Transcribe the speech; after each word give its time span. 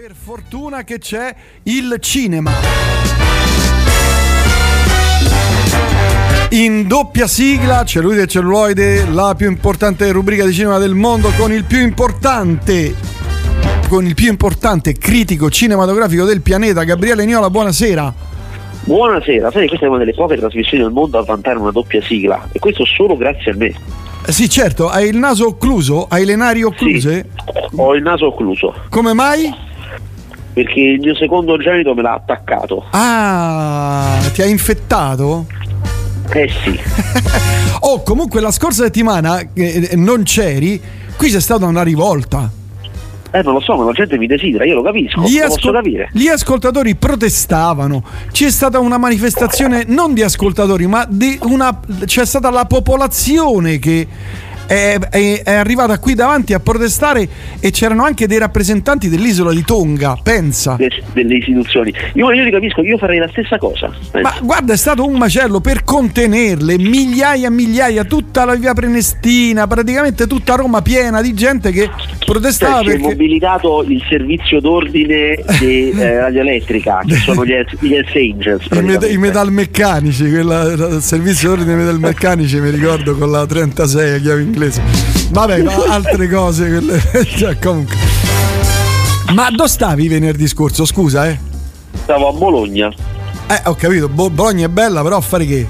Per 0.00 0.14
fortuna 0.14 0.84
che 0.84 1.00
c'è 1.00 1.34
il 1.64 1.96
cinema. 1.98 2.52
In 6.50 6.86
doppia 6.86 7.26
sigla, 7.26 7.84
Cellulite 7.84 8.22
e 8.22 8.26
Celluloide, 8.28 9.08
la 9.10 9.34
più 9.36 9.48
importante 9.48 10.08
rubrica 10.12 10.44
di 10.44 10.52
cinema 10.52 10.78
del 10.78 10.94
mondo 10.94 11.30
con 11.36 11.50
il 11.50 11.64
più 11.64 11.80
importante 11.80 12.94
con 13.88 14.06
il 14.06 14.14
più 14.14 14.28
importante 14.28 14.92
critico 14.92 15.50
cinematografico 15.50 16.24
del 16.24 16.42
pianeta, 16.42 16.84
Gabriele 16.84 17.24
Niola, 17.24 17.50
buonasera. 17.50 18.14
Buonasera, 18.84 19.50
sai 19.50 19.66
questa 19.66 19.86
è 19.86 19.88
una 19.88 19.98
delle 19.98 20.14
poche 20.14 20.36
trasmissioni 20.36 20.84
al 20.84 20.92
mondo 20.92 21.18
a 21.18 21.24
vantare 21.24 21.58
una 21.58 21.72
doppia 21.72 22.00
sigla 22.02 22.48
e 22.52 22.60
questo 22.60 22.84
solo 22.84 23.16
grazie 23.16 23.50
a 23.50 23.56
me. 23.56 23.74
Eh 24.24 24.30
Sì, 24.30 24.48
certo, 24.48 24.88
hai 24.88 25.08
il 25.08 25.16
naso 25.16 25.48
occluso? 25.48 26.06
Hai 26.08 26.24
le 26.24 26.36
nari 26.36 26.62
occluse? 26.62 27.30
Ho 27.74 27.94
il 27.94 28.02
naso 28.02 28.26
occluso 28.26 28.74
Come 28.90 29.12
mai? 29.12 29.66
Perché 30.64 30.80
il 30.80 30.98
mio 31.00 31.14
secondogenito 31.14 31.94
me 31.94 32.02
l'ha 32.02 32.14
attaccato. 32.14 32.84
Ah, 32.90 34.18
ti 34.32 34.42
ha 34.42 34.46
infettato? 34.46 35.46
Eh 36.32 36.50
sì, 36.64 36.78
Oh, 37.80 38.02
comunque 38.02 38.40
la 38.40 38.50
scorsa 38.50 38.82
settimana 38.84 39.40
eh, 39.54 39.90
non 39.94 40.24
c'eri, 40.24 40.80
qui 41.16 41.30
c'è 41.30 41.40
stata 41.40 41.64
una 41.64 41.82
rivolta. 41.82 42.50
eh 43.30 43.42
non 43.42 43.54
lo 43.54 43.60
so, 43.60 43.76
ma 43.76 43.84
la 43.84 43.92
gente 43.92 44.18
mi 44.18 44.26
desidera, 44.26 44.64
io 44.64 44.74
lo 44.74 44.82
capisco, 44.82 45.20
Gli, 45.22 45.38
lo 45.38 45.44
ascol- 45.44 45.60
posso 45.60 45.72
capire. 45.72 46.10
gli 46.12 46.26
ascoltatori 46.26 46.96
protestavano. 46.96 48.02
C'è 48.32 48.50
stata 48.50 48.78
una 48.80 48.98
manifestazione 48.98 49.84
non 49.86 50.12
di 50.12 50.22
ascoltatori, 50.22 50.86
ma 50.86 51.06
di 51.08 51.38
una. 51.44 51.78
c'è 52.04 52.26
stata 52.26 52.50
la 52.50 52.64
popolazione 52.66 53.78
che. 53.78 54.06
È, 54.68 54.98
è- 55.10 55.42
è 55.44 55.54
arrivata 55.54 55.98
qui 55.98 56.14
davanti 56.14 56.52
a 56.52 56.60
protestare 56.60 57.26
e 57.58 57.70
c'erano 57.70 58.04
anche 58.04 58.26
dei 58.26 58.36
rappresentanti 58.38 59.08
dell'isola 59.08 59.50
di 59.52 59.62
Tonga, 59.64 60.18
pensa. 60.22 60.74
de- 60.78 61.02
delle 61.14 61.36
istituzioni. 61.36 61.90
Io, 62.14 62.30
io 62.32 62.44
li 62.44 62.50
capisco, 62.50 62.82
io 62.82 62.98
farei 62.98 63.18
la 63.18 63.28
stessa 63.30 63.56
cosa. 63.56 63.90
Eh, 64.12 64.20
Ma 64.20 64.34
guarda, 64.42 64.74
è 64.74 64.76
stato 64.76 65.06
un 65.06 65.16
macello 65.16 65.60
per 65.60 65.84
contenerle, 65.84 66.78
migliaia 66.78 67.46
e 67.46 67.50
migliaia, 67.50 68.04
tutta 68.04 68.44
la 68.44 68.54
via 68.56 68.74
Prenestina, 68.74 69.66
praticamente 69.66 70.26
tutta 70.26 70.54
Roma 70.54 70.82
piena 70.82 71.22
di 71.22 71.32
gente 71.32 71.70
che 71.72 71.88
protestava 72.26 72.82
cioè, 72.82 72.84
si 72.84 72.88
è 72.88 72.92
perché. 72.96 73.08
mobilitato 73.08 73.84
il 73.88 74.04
servizio 74.08 74.60
d'ordine 74.60 75.42
di 75.60 75.90
eh, 75.96 76.18
radioelettrica, 76.18 77.00
che 77.06 77.14
sono 77.16 77.42
gli, 77.44 77.52
gli 77.80 77.94
Hells 77.94 78.14
Angels. 78.14 78.66
I, 78.70 78.82
met- 78.82 79.10
i 79.10 79.16
metalmeccanici, 79.16 80.28
quella, 80.30 80.62
il 80.64 80.98
servizio 81.00 81.48
d'ordine 81.48 81.74
dei 81.76 81.84
metalmeccanici, 81.84 82.60
mi 82.60 82.70
ricordo 82.70 83.16
con 83.16 83.30
la 83.30 83.46
36 83.46 84.14
a 84.14 84.18
chiave 84.18 84.50
inglese. 84.58 84.82
Vabbè, 85.30 85.58
no, 85.62 85.82
altre 85.88 86.28
cose. 86.28 86.68
quelle- 86.68 87.24
cioè, 87.36 87.58
comunque. 87.58 87.96
Ma 89.32 89.50
dove 89.50 89.68
stavi 89.68 90.08
venerdì 90.08 90.46
scorso? 90.48 90.84
Scusa, 90.84 91.28
eh. 91.28 91.38
Stavo 92.02 92.28
a 92.28 92.32
Bologna, 92.32 92.92
Eh, 93.48 93.60
ho 93.64 93.74
capito, 93.74 94.08
Bo- 94.08 94.30
Bologna 94.30 94.66
è 94.66 94.68
bella, 94.68 95.02
però 95.02 95.16
a 95.18 95.20
fare 95.20 95.44
che? 95.46 95.66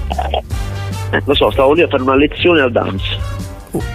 eh, 1.11 1.23
lo 1.25 1.35
so, 1.35 1.51
stavo 1.51 1.73
lì 1.75 1.83
a 1.83 1.89
fare 1.89 2.03
una 2.03 2.15
lezione 2.17 2.61
al 2.61 2.71
dance. 2.73 3.37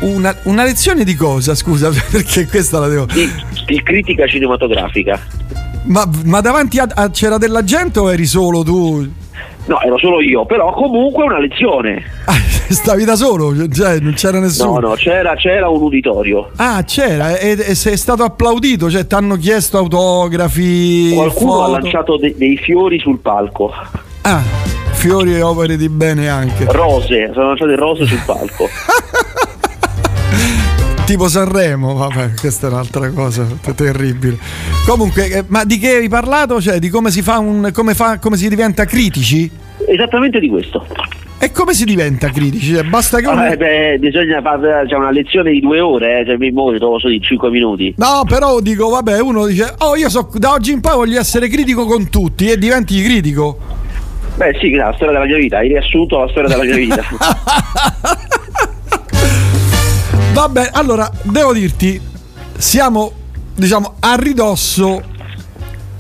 Una, 0.02 0.36
una 0.44 0.64
lezione 0.64 1.04
di 1.04 1.16
cosa, 1.16 1.56
scusa, 1.56 1.90
perché 2.12 2.46
questa 2.48 2.80
la 2.80 2.88
devo. 2.88 3.06
Di, 3.06 3.30
di 3.66 3.82
critica 3.82 4.28
cinematografica. 4.28 5.20
Ma, 5.86 6.10
ma 6.26 6.40
davanti 6.42 6.80
a, 6.80 6.88
a- 6.94 7.10
c'era 7.10 7.38
della 7.38 7.64
gente 7.64 8.00
o 8.00 8.12
eri 8.12 8.26
solo 8.26 8.64
tu? 8.64 9.10
No, 9.66 9.80
ero 9.82 9.98
solo 9.98 10.20
io, 10.22 10.46
però 10.46 10.74
comunque 10.74 11.24
una 11.24 11.40
lezione. 11.40 12.04
Ah, 12.26 12.34
stavi 12.70 13.06
da 13.06 13.16
solo, 13.16 13.54
cioè 13.70 14.00
non 14.00 14.14
c'era 14.14 14.40
nessuno. 14.40 14.80
No, 14.80 14.88
no, 14.90 14.94
c'era, 14.96 15.36
c'era 15.36 15.70
un 15.70 15.82
uditorio. 15.82 16.50
Ah, 16.58 16.84
c'era, 16.84 17.38
e, 17.38 17.52
e 17.52 17.76
sei 17.76 17.96
stato 17.98 18.24
applaudito, 18.24 18.90
cioè 18.90 19.08
ti 19.08 19.16
hanno 19.16 19.38
chiesto 19.38 19.78
autografi. 19.78 21.12
Qualcuno 21.16 21.54
ha 21.62 21.66
foto. 21.66 21.72
lanciato 21.72 22.18
de- 22.18 22.36
dei 22.38 22.58
fiori 22.58 23.00
sul 23.00 23.20
palco. 23.20 23.72
Ah, 24.24 24.42
fiori 24.92 25.36
e 25.36 25.42
opere 25.42 25.78
di 25.78 25.88
bene 25.90 26.28
anche. 26.30 26.66
Rose, 26.70 27.32
sono 27.34 27.48
lanciate 27.48 27.76
rose 27.76 28.06
sul 28.06 28.22
palco. 28.26 28.68
Tipo 31.06 31.28
Sanremo, 31.28 31.94
vabbè, 31.96 32.32
questa 32.40 32.68
è 32.68 32.70
un'altra 32.70 33.10
cosa 33.10 33.46
terribile. 33.76 34.38
Comunque, 34.88 35.28
eh, 35.28 35.44
ma 35.48 35.66
di 35.66 35.78
che 35.78 35.98
hai 35.98 36.08
parlato? 36.08 36.62
Cioè, 36.62 36.80
di 36.80 36.88
come 36.88 37.12
si 37.12 37.22
fa 37.22 37.40
un. 37.40 37.72
come, 37.74 37.94
fa, 37.94 38.20
come 38.20 38.38
si 38.38 38.48
diventa 38.48 38.86
critici? 38.86 39.52
Esattamente 39.86 40.40
di 40.40 40.48
questo. 40.48 40.86
E 41.40 41.52
come 41.52 41.74
si 41.74 41.84
diventa 41.84 42.30
critici? 42.30 42.74
Cioè, 42.74 42.84
basta 42.84 43.20
che 43.20 43.28
uno. 43.28 43.46
Eh, 43.46 43.58
beh, 43.58 43.98
bisogna 44.00 44.42
fare 44.42 44.86
c'è 44.88 44.96
una 44.96 45.12
lezione 45.12 45.52
di 45.52 45.60
due 45.60 45.82
ore, 45.82 46.22
eh, 46.22 46.26
cioè 46.26 46.38
mi 46.38 46.52
muovo, 46.52 46.72
lo 46.72 46.98
so 46.98 47.10
di 47.10 47.20
cinque 47.20 47.50
minuti. 47.50 47.94
No, 47.98 48.24
però 48.26 48.62
dico, 48.62 48.88
vabbè, 48.88 49.20
uno 49.20 49.46
dice, 49.46 49.76
oh, 49.80 49.98
io 49.98 50.10
so, 50.10 50.30
da 50.36 50.54
oggi 50.54 50.72
in 50.72 50.80
poi 50.80 50.96
voglio 50.96 51.20
essere 51.20 51.50
critico 51.50 51.86
con 51.86 52.10
tutti 52.10 52.50
e 52.50 52.58
diventi 52.58 53.04
critico. 53.04 53.58
Beh 54.36 54.58
sì, 54.60 54.72
la 54.72 54.94
storia 54.96 55.14
della 55.14 55.26
mia 55.26 55.38
vita, 55.38 55.58
hai 55.58 55.68
riassunto 55.68 56.18
la 56.18 56.30
storia 56.30 56.50
della 56.50 56.64
mia 56.64 56.76
vita. 56.76 57.04
Vabbè, 60.34 60.70
allora, 60.74 61.10
devo 61.22 61.54
dirti, 61.54 62.02
siamo, 62.58 63.12
diciamo, 63.56 63.98
a 64.00 64.16
ridosso 64.16 65.02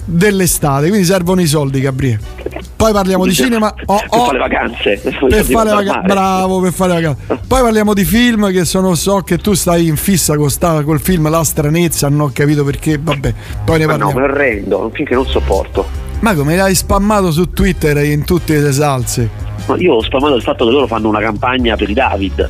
dell'estate, 0.06 0.88
quindi 0.88 1.06
servono 1.06 1.40
i 1.40 1.46
soldi, 1.46 1.80
Gabriele. 1.80 2.20
Poi 2.76 2.92
parliamo 2.92 3.26
di 3.26 3.34
cinema. 3.34 3.74
Oh, 3.86 3.96
per 3.96 4.08
oh, 4.10 4.26
fare 4.26 4.34
le 4.34 4.40
vacanze. 4.40 4.98
per 5.30 5.46
fare 5.46 5.70
vacanze. 5.70 6.08
Bravo, 6.08 6.60
per 6.62 6.74
fare 6.74 6.94
vacanze. 6.94 7.40
Poi 7.48 7.62
parliamo 7.62 7.94
di 7.94 8.04
film 8.04 8.52
che 8.52 8.66
sono, 8.66 8.96
so 8.96 9.22
che 9.22 9.38
tu 9.38 9.54
stai 9.54 9.86
in 9.88 9.98
fissa 9.98 10.36
con 10.36 10.50
sta- 10.50 10.84
col 10.84 11.00
film 11.00 11.30
La 11.30 11.44
stranezza, 11.44 12.10
non 12.10 12.22
ho 12.22 12.32
capito 12.34 12.64
perché, 12.64 12.98
vabbè, 13.00 13.34
poi 13.64 13.80
ne 13.80 13.86
Ma 13.86 13.98
no, 13.98 14.06
parliamo. 14.08 14.20
me 14.20 14.28
lo 14.28 14.34
rendo, 14.34 14.80
un 14.80 14.92
film 14.92 15.08
che 15.08 15.14
non 15.14 15.28
sopporto. 15.28 15.86
Ma 16.22 16.34
come 16.34 16.56
l'hai 16.56 16.74
spammato 16.74 17.32
su 17.32 17.52
Twitter 17.52 18.04
in 18.04 18.26
tutte 18.26 18.60
le 18.60 18.72
salse? 18.72 19.30
No, 19.68 19.78
io 19.78 19.94
ho 19.94 20.02
spamato 20.02 20.36
il 20.36 20.42
fatto 20.42 20.66
che 20.66 20.72
loro 20.72 20.88
fanno 20.88 21.08
una 21.08 21.22
campagna 21.22 21.76
per 21.76 21.90
i 21.90 21.94
David, 21.94 22.50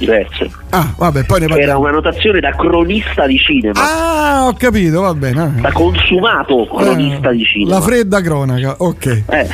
diverse. 0.00 0.50
Ah, 0.70 0.92
vabbè, 0.96 1.24
poi 1.24 1.38
ne 1.40 1.44
Era 1.44 1.54
parliamo. 1.54 1.80
una 1.80 1.90
notazione 1.90 2.40
da 2.40 2.50
cronista 2.56 3.26
di 3.26 3.36
cinema, 3.38 3.80
Ah, 3.80 4.46
ho 4.46 4.54
capito, 4.54 5.02
va 5.02 5.14
bene. 5.14 5.58
da 5.60 5.70
consumato 5.72 6.66
cronista 6.66 7.30
Eh, 7.30 7.36
di 7.36 7.44
cinema. 7.44 7.74
La 7.76 7.80
fredda 7.82 8.20
cronaca, 8.22 8.74
ok. 8.78 9.22
Eh, 9.28 9.48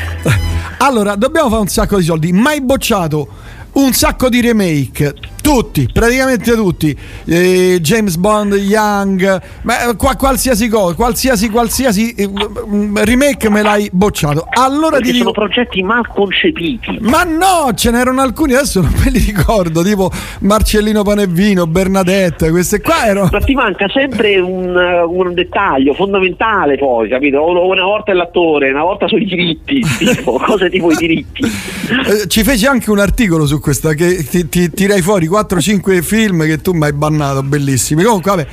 Allora, 0.79 1.15
dobbiamo 1.17 1.49
fare 1.49 1.61
un 1.63 1.69
sacco 1.69 1.97
di 1.97 2.05
soldi. 2.05 2.33
Mai 2.33 2.61
bocciato 2.63 3.27
un 3.73 3.93
sacco 3.93 4.29
di 4.29 4.41
remake. 4.41 5.15
Tutti, 5.47 5.89
praticamente 5.93 6.55
tutti. 6.57 6.97
Eh, 7.25 7.79
James 7.81 8.17
Bond, 8.17 8.55
Young, 8.55 9.43
ma, 9.63 9.91
eh, 9.91 9.95
qua- 9.95 10.17
qualsiasi 10.17 10.67
cosa, 10.67 10.97
qualsiasi, 10.97 11.51
qualsiasi 11.51 12.13
eh, 12.15 12.29
remake 12.95 13.49
me 13.49 13.63
l'hai 13.63 13.89
bocciato. 13.93 14.45
Allora 14.49 14.97
perché 14.97 15.13
ti 15.13 15.19
sono 15.19 15.31
dico. 15.31 15.41
progetti 15.41 15.83
mal 15.85 16.09
concepiti. 16.09 16.99
Ma 17.03 17.23
no, 17.23 17.73
ce 17.77 17.93
n'erano 17.93 18.23
alcuni, 18.23 18.55
adesso 18.55 18.81
non 18.81 18.93
me 19.05 19.09
li 19.09 19.21
ricordo, 19.21 19.85
tipo 19.85 20.11
Marcellino 20.41 21.05
Panevino, 21.05 21.69
Bernadette, 21.69 22.51
queste 22.51 22.81
qua 22.81 23.07
erano... 23.07 23.29
Ma 23.31 23.39
ti 23.39 23.55
manca 23.55 23.87
sempre 23.89 24.41
un, 24.41 24.75
un 24.75 25.33
dettaglio 25.33 25.95
fondamentale 25.95 26.77
poi, 26.77 27.09
capito? 27.09 27.49
Una 27.49 27.85
volta 27.85 28.11
è 28.11 28.15
l'attore, 28.17 28.71
una 28.71 28.83
volta 28.83 29.07
sono 29.07 29.23
i 29.23 29.27
diritti, 29.27 29.81
tipo, 29.97 30.41
cose 30.45 30.69
tipo 30.71 30.91
i 30.91 30.97
diritti. 30.97 31.43
Eh, 31.45 32.27
ci 32.27 32.43
feci 32.43 32.67
anche 32.67 32.91
un 32.91 32.99
articolo 32.99 33.47
su 33.47 33.61
questa 33.61 33.95
che 33.95 34.25
ti, 34.29 34.49
ti 34.49 34.69
tirai 34.71 35.01
fuori 35.03 35.35
4-5 35.41 36.03
film 36.03 36.45
che 36.45 36.61
tu 36.61 36.73
mi 36.73 36.85
hai 36.85 36.93
bannato, 36.93 37.43
bellissimi. 37.43 38.03
Comunque, 38.03 38.31
vabbè. 38.31 38.47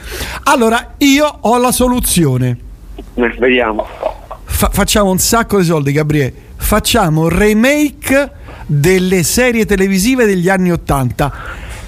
Allora, 0.44 0.96
io 0.98 1.38
ho 1.42 1.58
la 1.58 1.72
soluzione. 1.72 2.58
Eh, 3.16 3.36
vediamo. 3.40 3.88
Fa- 4.44 4.70
facciamo 4.72 5.10
un 5.12 5.20
sacco 5.20 5.58
di 5.60 5.66
soldi, 5.66 5.92
Gabriele. 5.92 6.34
Facciamo 6.58 7.28
remake 7.28 8.32
delle 8.66 9.24
serie 9.24 9.66
televisive 9.66 10.26
degli 10.26 10.50
anni 10.50 10.72
80. 10.72 11.32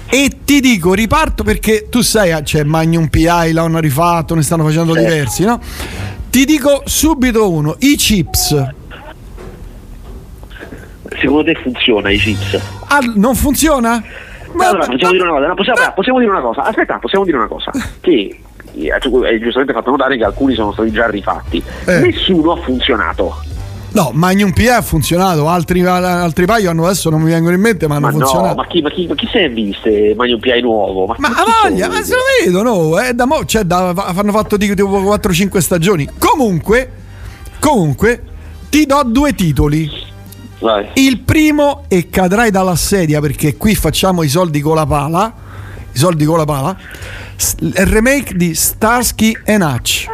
E 0.08 0.30
ti 0.44 0.60
dico, 0.60 0.94
riparto 0.94 1.42
perché 1.42 1.88
tu 1.90 2.00
sai, 2.00 2.30
ah, 2.32 2.40
c'è 2.42 2.62
Magnum 2.62 3.08
PI, 3.08 3.52
l'hanno 3.52 3.80
rifatto, 3.80 4.34
ne 4.34 4.42
stanno 4.42 4.64
facendo 4.64 4.92
Certo. 4.94 5.08
diversi, 5.08 5.44
no? 5.44 5.60
Ti 6.30 6.44
dico 6.44 6.82
subito 6.84 7.50
uno, 7.50 7.76
i 7.80 7.96
chips. 7.96 8.66
Secondo 11.18 11.44
te 11.44 11.58
funziona 11.62 12.10
i 12.10 12.18
chips? 12.18 12.60
Ah, 12.88 12.98
non 13.14 13.34
funziona? 13.34 14.02
Ma- 14.56 14.68
allora, 14.68 14.86
possiamo 14.86 15.12
dire 15.12 15.24
una 15.24 15.32
cosa, 15.32 15.46
no, 15.46 15.54
possiamo, 15.54 15.80
ma- 15.80 15.92
possiamo 15.92 16.18
dire 16.18 16.30
una 16.30 16.40
cosa, 16.40 16.62
aspetta, 16.62 16.98
possiamo 16.98 17.24
dire 17.24 17.36
una 17.36 17.46
cosa, 17.48 17.70
che 18.00 18.40
eh, 18.74 18.90
hai 18.90 19.38
giustamente 19.40 19.72
fatto 19.72 19.90
notare 19.90 20.16
che 20.16 20.24
alcuni 20.24 20.54
sono 20.54 20.72
stati 20.72 20.90
già 20.90 21.06
rifatti, 21.08 21.62
Eh. 21.86 21.98
nessuno 22.00 22.52
ha 22.52 22.56
funzionato, 22.62 23.42
No, 23.88 24.10
Magnum 24.12 24.52
PI 24.52 24.68
ha 24.68 24.82
funzionato, 24.82 25.48
altri, 25.48 25.82
altri 25.82 26.44
paio 26.44 26.68
hanno 26.68 26.84
adesso 26.84 27.08
non 27.08 27.22
mi 27.22 27.30
vengono 27.30 27.54
in 27.54 27.62
mente, 27.62 27.86
ma 27.88 27.94
hanno 27.94 28.06
ma 28.08 28.12
no, 28.12 28.18
funzionato. 28.18 28.54
ma 28.56 28.66
chi, 28.66 28.82
ma 28.82 28.90
chi, 28.90 29.06
ma 29.06 29.14
chi 29.14 29.26
se 29.32 29.40
ne 29.40 29.48
viste 29.48 30.12
Magnum 30.14 30.38
PI 30.38 30.60
nuovo? 30.60 31.06
Ma 31.06 31.14
chi 31.14 31.22
a 31.32 31.34
sono 31.36 31.46
voglia, 31.62 31.88
ma 31.88 32.02
se 32.02 32.14
lo 32.14 32.20
vedo, 32.44 32.62
no? 32.62 32.98
È 32.98 33.14
da 33.14 33.24
mo- 33.24 33.46
cioè, 33.46 33.62
da- 33.62 33.94
hanno 33.94 34.32
fatto 34.32 34.58
tipo 34.58 34.84
4-5 35.00 35.58
stagioni. 35.60 36.06
Comunque, 36.18 36.90
comunque, 37.58 38.22
ti 38.68 38.84
do 38.84 39.02
due 39.06 39.32
titoli. 39.34 39.90
Vai. 40.58 40.88
Il 40.94 41.20
primo, 41.20 41.84
e 41.88 42.08
cadrai 42.08 42.50
dalla 42.50 42.76
sedia 42.76 43.20
perché 43.20 43.56
qui 43.56 43.74
facciamo 43.74 44.22
i 44.22 44.28
soldi 44.28 44.60
con 44.60 44.74
la 44.74 44.86
pala. 44.86 45.32
I 45.92 45.98
soldi 45.98 46.24
con 46.24 46.38
la 46.38 46.44
pala. 46.44 46.76
Il 47.60 47.86
remake 47.86 48.34
di 48.34 48.54
Starsky 48.54 49.36
and 49.46 49.62
Hutch. 49.62 50.06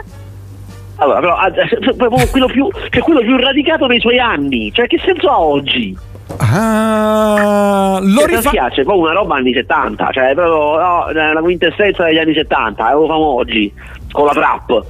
Allora, 0.97 1.21
però, 1.21 1.37
ah, 1.37 1.51
proprio 1.97 2.27
quello 2.29 2.47
più, 2.47 2.69
cioè 2.91 3.03
quello 3.03 3.21
più 3.21 3.37
radicato 3.37 3.87
dei 3.87 4.01
suoi 4.01 4.19
anni. 4.19 4.73
Cioè, 4.73 4.87
che 4.87 5.01
senso 5.05 5.29
ha 5.29 5.41
oggi? 5.41 5.97
Ah, 6.39 7.99
lo 8.01 8.25
rifa- 8.25 8.51
piace 8.51 8.83
proprio 8.85 9.05
una 9.05 9.13
roba 9.13 9.37
anni 9.37 9.53
70, 9.53 10.11
cioè 10.13 10.35
proprio 10.35 10.81
no, 10.81 11.11
la 11.11 11.41
quintessenza 11.41 12.05
degli 12.05 12.19
anni 12.19 12.35
70, 12.35 12.91
eh, 12.91 12.95
lo 12.95 13.07
famo 13.07 13.35
oggi, 13.35 13.73
con 14.13 14.27
la 14.27 14.33
trap. 14.33 14.85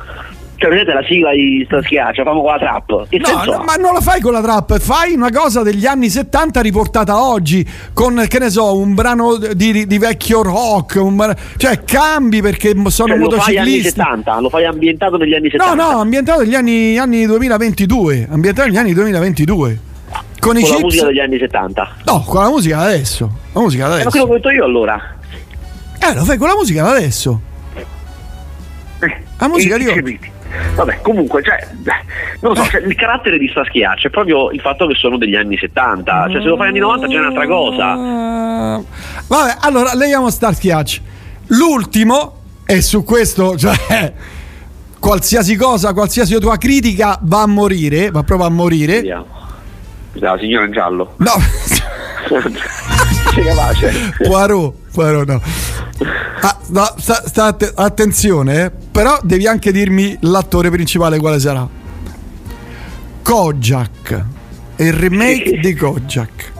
Cioè, 0.62 0.70
vedete 0.70 0.93
la 0.93 1.03
sigla 1.03 1.32
di 1.32 1.64
sta 1.67 1.82
schiaccia, 1.82 2.23
famo 2.23 2.41
con 2.41 2.53
la 2.53 2.59
trap. 2.59 3.09
Che 3.09 3.19
No, 3.19 3.43
no, 3.44 3.62
ma 3.64 3.75
non 3.75 3.94
la 3.94 4.00
fai 4.00 4.20
con 4.20 4.32
la 4.32 4.41
trap, 4.41 4.79
fai 4.79 5.12
una 5.14 5.31
cosa 5.31 5.62
degli 5.64 5.87
anni 5.87 6.09
70 6.09 6.61
riportata 6.61 7.20
oggi, 7.20 7.69
con 7.93 8.25
che 8.29 8.38
ne 8.38 8.49
so, 8.49 8.76
un 8.76 8.94
brano 8.94 9.37
di, 9.38 9.88
di 9.88 9.99
vecchio 9.99 10.43
rock, 10.43 11.00
un 11.03 11.35
cioè 11.56 11.82
cambi 11.82 12.41
perché 12.43 12.75
sono 12.87 13.09
Cioè, 13.09 13.19
lo 13.19 13.31
fai 13.31 13.56
anni 13.56 13.70
motociclisti. 13.70 13.88
70, 13.88 14.38
lo 14.41 14.49
fai 14.50 14.64
ambientato 14.67 15.17
negli 15.17 15.35
anni 15.35 15.50
No, 15.53 15.64
70. 15.64 15.75
no, 15.75 15.99
ambientato 16.00 16.41
negli 16.43 16.55
anni, 16.55 16.97
anni 16.97 17.26
2022, 17.26 18.29
ambientato 18.31 18.69
negli 18.69 18.79
anni 18.79 18.93
2022. 18.93 19.79
Con 20.38 20.56
i 20.59 20.62
con 20.62 20.70
la 20.70 20.79
musica 20.79 21.06
degli 21.06 21.19
anni 21.19 21.38
70. 21.41 21.88
No, 22.05 22.23
con 22.25 22.41
la 22.41 22.50
musica 22.50 22.79
adesso. 22.79 23.31
La 23.53 23.61
musica 23.61 23.87
Eh, 23.87 23.88
ma 23.88 23.94
quello 23.94 24.09
adesso. 24.11 24.25
che 24.26 24.31
ho 24.31 24.35
detto 24.37 24.50
io 24.50 24.64
allora. 24.64 25.00
Eh, 25.99 26.14
lo 26.14 26.25
fai 26.25 26.37
con 26.38 26.47
la 26.47 26.55
musica 26.55 26.88
adesso. 26.88 27.41
La 29.38 29.49
musica 29.49 29.76
di 29.76 29.87
oggi. 29.88 30.20
Vabbè, 30.75 31.00
comunque, 31.02 31.43
cioè, 31.43 31.66
non 32.40 32.52
lo 32.52 32.62
so, 32.62 32.64
cioè, 32.70 32.82
il 32.82 32.94
carattere 32.94 33.38
di 33.38 33.50
Saschiaccia 33.52 34.08
è 34.08 34.10
proprio 34.10 34.50
il 34.50 34.60
fatto 34.60 34.87
che 34.87 34.94
sono 34.94 35.16
degli 35.19 35.34
anni 35.34 35.56
70, 35.56 36.28
cioè 36.31 36.40
se 36.40 36.49
lo 36.49 36.56
fai 36.56 36.69
anni 36.69 36.78
90 36.78 37.06
c'è 37.06 37.19
un'altra 37.19 37.46
cosa. 37.46 37.94
Vabbè, 39.28 39.56
allora 39.60 39.94
leghiamo 39.94 40.26
Hutch. 40.26 41.00
L'ultimo, 41.49 42.37
e 42.64 42.81
su 42.81 43.04
questo, 43.04 43.56
cioè, 43.56 44.12
qualsiasi 44.99 45.56
cosa, 45.56 45.93
qualsiasi 45.93 46.38
tua 46.38 46.56
critica 46.56 47.19
va 47.22 47.43
a 47.43 47.46
morire, 47.46 48.10
va 48.10 48.22
proprio 48.22 48.46
a 48.46 48.50
morire. 48.50 48.94
Vediamo. 48.96 49.26
La 50.14 50.37
signora 50.38 50.64
in 50.66 50.72
giallo. 50.72 51.14
No, 51.19 51.32
Sei 53.34 53.44
capace? 53.44 54.14
Poirot, 54.22 54.75
Poirot 54.93 55.26
no. 55.28 55.40
Ah, 56.40 56.56
no, 56.69 56.94
sta- 56.99 57.22
sta 57.26 57.46
att- 57.46 57.72
attenzione, 57.76 58.64
eh, 58.64 58.70
però 58.92 59.18
devi 59.22 59.46
anche 59.46 59.72
dirmi 59.72 60.16
l'attore 60.20 60.70
principale 60.70 61.18
quale 61.18 61.40
sarà. 61.40 61.66
Kojak, 63.22 64.24
il 64.76 64.92
remake 64.92 65.58
di 65.60 65.74
Kojak. 65.74 66.52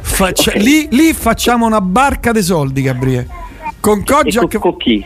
Faccia- 0.00 0.50
Ok. 0.52 0.56
lì, 0.62 0.88
lì 0.90 1.12
facciamo 1.12 1.66
una 1.66 1.80
barca 1.80 2.32
dei 2.32 2.42
soldi, 2.42 2.82
Gabriele. 2.82 3.26
Con 3.80 4.00
E 4.00 4.04
con, 4.04 4.22
Kojak... 4.22 4.58
con 4.58 4.76
chi? 4.76 5.04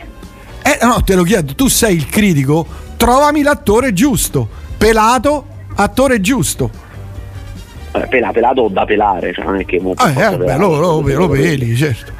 Eh, 0.63 0.79
no, 0.83 1.01
te 1.03 1.15
lo 1.15 1.23
chiedo, 1.23 1.55
tu 1.55 1.67
sei 1.67 1.95
il 1.95 2.07
critico, 2.07 2.65
trovami 2.97 3.41
l'attore 3.41 3.93
giusto. 3.93 4.47
Pelato, 4.77 5.45
attore 5.75 6.19
giusto. 6.21 6.69
Pela- 8.09 8.31
pelato 8.31 8.61
o 8.61 8.69
da 8.69 8.85
pelare, 8.85 9.33
cioè 9.33 9.43
non 9.45 9.57
è 9.57 9.65
che 9.65 9.75
Eh, 9.75 9.81
eh, 10.23 10.37
beh, 10.37 10.57
lo, 10.57 10.79
lo- 10.79 11.01
lo 11.01 11.27
peli, 11.29 11.75
certo. 11.75 12.11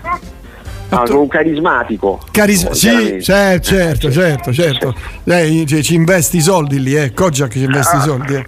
Ah, 0.94 1.06
sono 1.06 1.22
un 1.22 1.28
carismatico. 1.28 2.20
Carisma, 2.32 2.70
Oh, 2.70 2.74
sì, 2.74 2.88
chiaramente. 2.88 3.22
certo, 3.24 3.68
certo, 3.70 4.12
certo, 4.12 4.54
certo. 4.54 4.96
Lei 5.24 5.66
ci, 5.66 5.82
ci 5.84 5.96
investi 5.96 6.38
i 6.38 6.42
soldi 6.42 6.82
lì, 6.82 6.96
eh. 6.96 7.14
Kojak 7.14 7.52
ci 7.52 7.64
investi 7.64 7.96
i 7.96 8.02
soldi, 8.02 8.34
eh. 8.36 8.46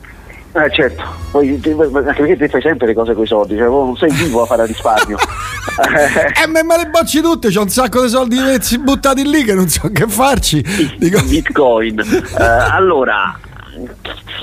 Eh 0.56 0.70
certo, 0.72 1.04
poi 1.32 1.50
anche 1.50 2.14
perché 2.14 2.38
te 2.38 2.48
fai 2.48 2.62
sempre 2.62 2.86
le 2.86 2.94
cose 2.94 3.14
con 3.16 3.24
i 3.24 3.28
soldi, 3.28 3.58
cioè 3.58 3.66
non 3.68 3.96
sei 3.98 4.12
vivo 4.12 4.44
a 4.44 4.46
fare 4.46 4.66
risparmio. 4.66 5.18
Eh, 5.74 6.48
me, 6.48 6.62
me 6.62 6.78
le 6.78 6.88
bocci 6.90 7.20
tutte, 7.22 7.50
c'ho 7.50 7.62
un 7.62 7.70
sacco 7.70 8.04
di 8.04 8.10
soldi 8.10 8.38
buttati 8.82 9.24
lì 9.28 9.44
che 9.44 9.56
non 9.56 9.68
so 9.70 9.90
che 9.92 10.06
farci. 10.08 10.62
Dico, 11.00 11.24
Bitcoin. 11.24 12.00
Eh, 12.38 12.44
allora, 12.44 13.36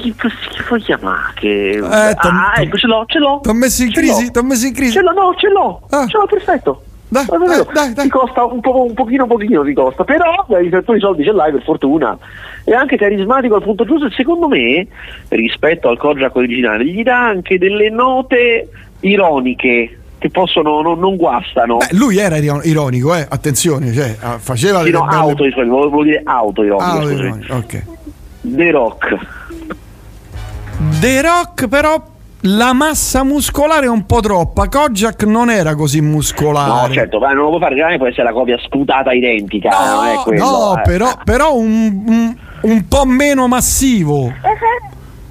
chi, 0.00 0.12
chi 0.14 0.62
puoi 0.67 0.81
chiamare? 0.81 1.32
Che... 1.35 1.70
Eh, 1.76 1.81
ah, 1.85 2.55
ecco, 2.56 2.76
ce 2.76 2.87
l'ho, 2.88 3.05
ce 3.06 3.19
l'ho. 3.20 3.38
T'ho 3.43 3.52
messo 3.52 3.82
in 3.82 3.93
Ce 3.93 4.00
crisi, 4.00 4.25
l'ho. 4.25 4.31
t'ho 4.32 4.43
messo 4.43 4.67
in 4.67 4.73
crisi. 4.75 4.93
Ce 4.93 5.00
l'ho, 5.02 5.12
no, 5.12 5.35
ce 5.37 5.49
l'ho. 5.49 5.82
Ah. 5.91 6.06
Ce 6.08 6.17
l'ho, 6.17 6.26
perfetto. 6.26 6.82
Dai, 7.12 7.25
dai, 7.27 7.65
dai, 7.73 7.93
dai. 7.93 8.05
Ti 8.05 8.09
costa 8.09 8.45
un, 8.45 8.61
po', 8.61 8.85
un 8.85 8.95
pochino, 8.95 9.27
pochino 9.27 9.65
ti 9.65 9.73
costa, 9.73 10.05
però 10.05 10.47
eh, 10.51 10.83
tu 10.85 10.93
i 10.93 11.01
soldi 11.01 11.25
ce 11.25 11.33
l'hai 11.33 11.51
per 11.51 11.62
fortuna. 11.65 12.17
È 12.62 12.73
anche 12.73 12.97
carismatico 12.97 13.57
al 13.57 13.62
punto 13.62 13.85
giusto 13.85 14.07
e 14.07 14.11
secondo 14.12 14.47
me, 14.47 14.87
rispetto 15.29 15.89
al 15.89 15.99
Kojak 15.99 16.37
originale, 16.37 16.85
gli 16.85 17.03
dà 17.03 17.19
anche 17.27 17.59
delle 17.59 17.91
note 17.91 18.69
ironiche 19.01 19.99
che 20.19 20.31
possono, 20.31 20.83
non, 20.83 21.01
non 21.01 21.17
guastano. 21.17 21.79
Beh, 21.79 21.97
lui 21.97 22.19
era 22.19 22.37
iro- 22.37 22.61
ironico, 22.62 23.12
eh. 23.17 23.27
Attenzione, 23.29 23.93
cioè, 23.93 24.17
ah, 24.21 24.39
faceva 24.39 24.85
Sì, 24.85 24.91
no, 24.91 25.05
belle- 25.07 25.17
auto, 25.17 25.45
volevo 25.67 26.05
dire 26.05 26.21
auto 26.25 26.62
ironico, 26.62 27.45
Ah, 27.53 27.57
ok. 27.57 27.85
The 28.43 28.71
Rock. 28.71 29.17
The 31.01 31.23
Rock 31.23 31.67
però 31.69 32.03
la 32.42 32.72
massa 32.72 33.22
muscolare 33.22 33.87
è 33.87 33.88
un 33.88 34.06
po' 34.06 34.20
troppa. 34.20 34.69
Kojak 34.69 35.25
non 35.25 35.50
era 35.50 35.75
così 35.75 36.00
muscolare. 36.00 36.88
No, 36.88 36.92
certo, 36.94 37.19
ma 37.19 37.32
non 37.32 37.44
lo 37.44 37.48
puoi 37.48 37.60
fare, 37.60 37.75
chiaramente 37.75 38.02
può 38.02 38.10
essere 38.12 38.26
la 38.28 38.32
copia 38.32 38.58
sputata 38.58 39.12
identica, 39.12 39.70
è 40.10 40.14
No, 40.14 40.22
quello. 40.22 40.44
no, 40.44 40.78
eh. 40.78 40.82
però, 40.82 41.12
però 41.25 41.54
un, 41.56 42.02
un- 42.06 42.37
un 42.62 42.88
po' 42.88 43.04
meno 43.04 43.46
massivo. 43.48 44.32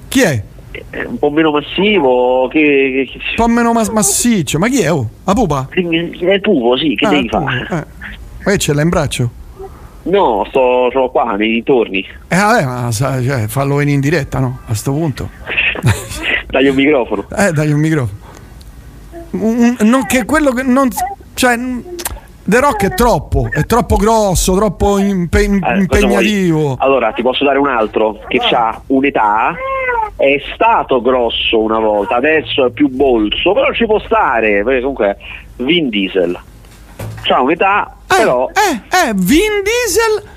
Chi 0.08 0.20
è? 0.22 0.42
È 0.90 1.02
un 1.04 1.18
po' 1.18 1.30
meno 1.30 1.50
massivo, 1.50 2.48
che, 2.48 3.08
che, 3.10 3.18
Un 3.18 3.34
po' 3.36 3.48
meno 3.48 3.72
mas- 3.72 3.88
massiccio. 3.88 4.58
Ma 4.58 4.68
chi 4.68 4.80
è? 4.82 4.92
Oh, 4.92 5.08
la 5.24 5.32
pupa? 5.34 5.68
è 5.70 6.40
pupo, 6.40 6.76
sì, 6.76 6.94
che 6.94 7.06
Ah, 7.06 7.10
devi 7.10 7.28
fare? 7.28 7.66
eh. 7.70 8.08
Che 8.50 8.58
ce 8.58 8.72
l'ha 8.72 8.82
in 8.82 8.88
braccio? 8.88 9.30
No, 10.02 10.46
sto, 10.48 10.86
sto 10.90 11.10
qua 11.10 11.34
nei 11.36 11.50
dintorni. 11.52 11.98
Eh 12.28 12.36
vabbè, 12.36 12.64
ma 12.64 12.90
cioè, 12.90 13.46
fallo 13.48 13.74
venire 13.76 13.96
in 13.96 14.00
diretta, 14.00 14.38
no? 14.38 14.60
A 14.66 14.74
sto 14.74 14.92
punto. 14.92 15.28
Dagli 16.50 16.68
un 16.68 16.74
microfono. 16.74 17.26
Eh, 17.36 17.52
dai 17.52 17.72
un 17.72 17.80
microfono. 17.80 18.18
Non 19.32 20.06
che 20.06 20.24
quello 20.24 20.50
che 20.52 20.62
non. 20.62 20.88
Cioè. 21.34 21.58
The 22.42 22.58
Rock 22.58 22.84
è 22.86 22.94
troppo, 22.94 23.46
è 23.48 23.64
troppo 23.64 23.94
grosso, 23.96 24.56
troppo 24.56 24.98
impe- 24.98 25.44
Eh, 25.44 25.76
impegnativo. 25.78 26.74
Allora, 26.80 27.12
ti 27.12 27.22
posso 27.22 27.44
dare 27.44 27.58
un 27.58 27.68
altro 27.68 28.18
che 28.26 28.38
ha 28.38 28.80
un'età. 28.86 29.54
È 30.16 30.42
stato 30.54 31.00
grosso 31.00 31.60
una 31.60 31.78
volta, 31.78 32.16
adesso 32.16 32.66
è 32.66 32.70
più 32.70 32.88
bolso, 32.88 33.52
però 33.52 33.72
ci 33.72 33.86
può 33.86 34.00
stare. 34.00 34.64
Perché 34.64 34.80
comunque 34.80 35.16
Vin 35.58 35.88
Diesel. 35.90 36.36
C'ha 37.22 37.40
un'età, 37.40 37.94
Eh, 38.10 38.16
però. 38.16 38.48
eh, 38.48 38.80
eh, 39.08 39.12
Vin 39.14 39.62
Diesel. 39.62 40.28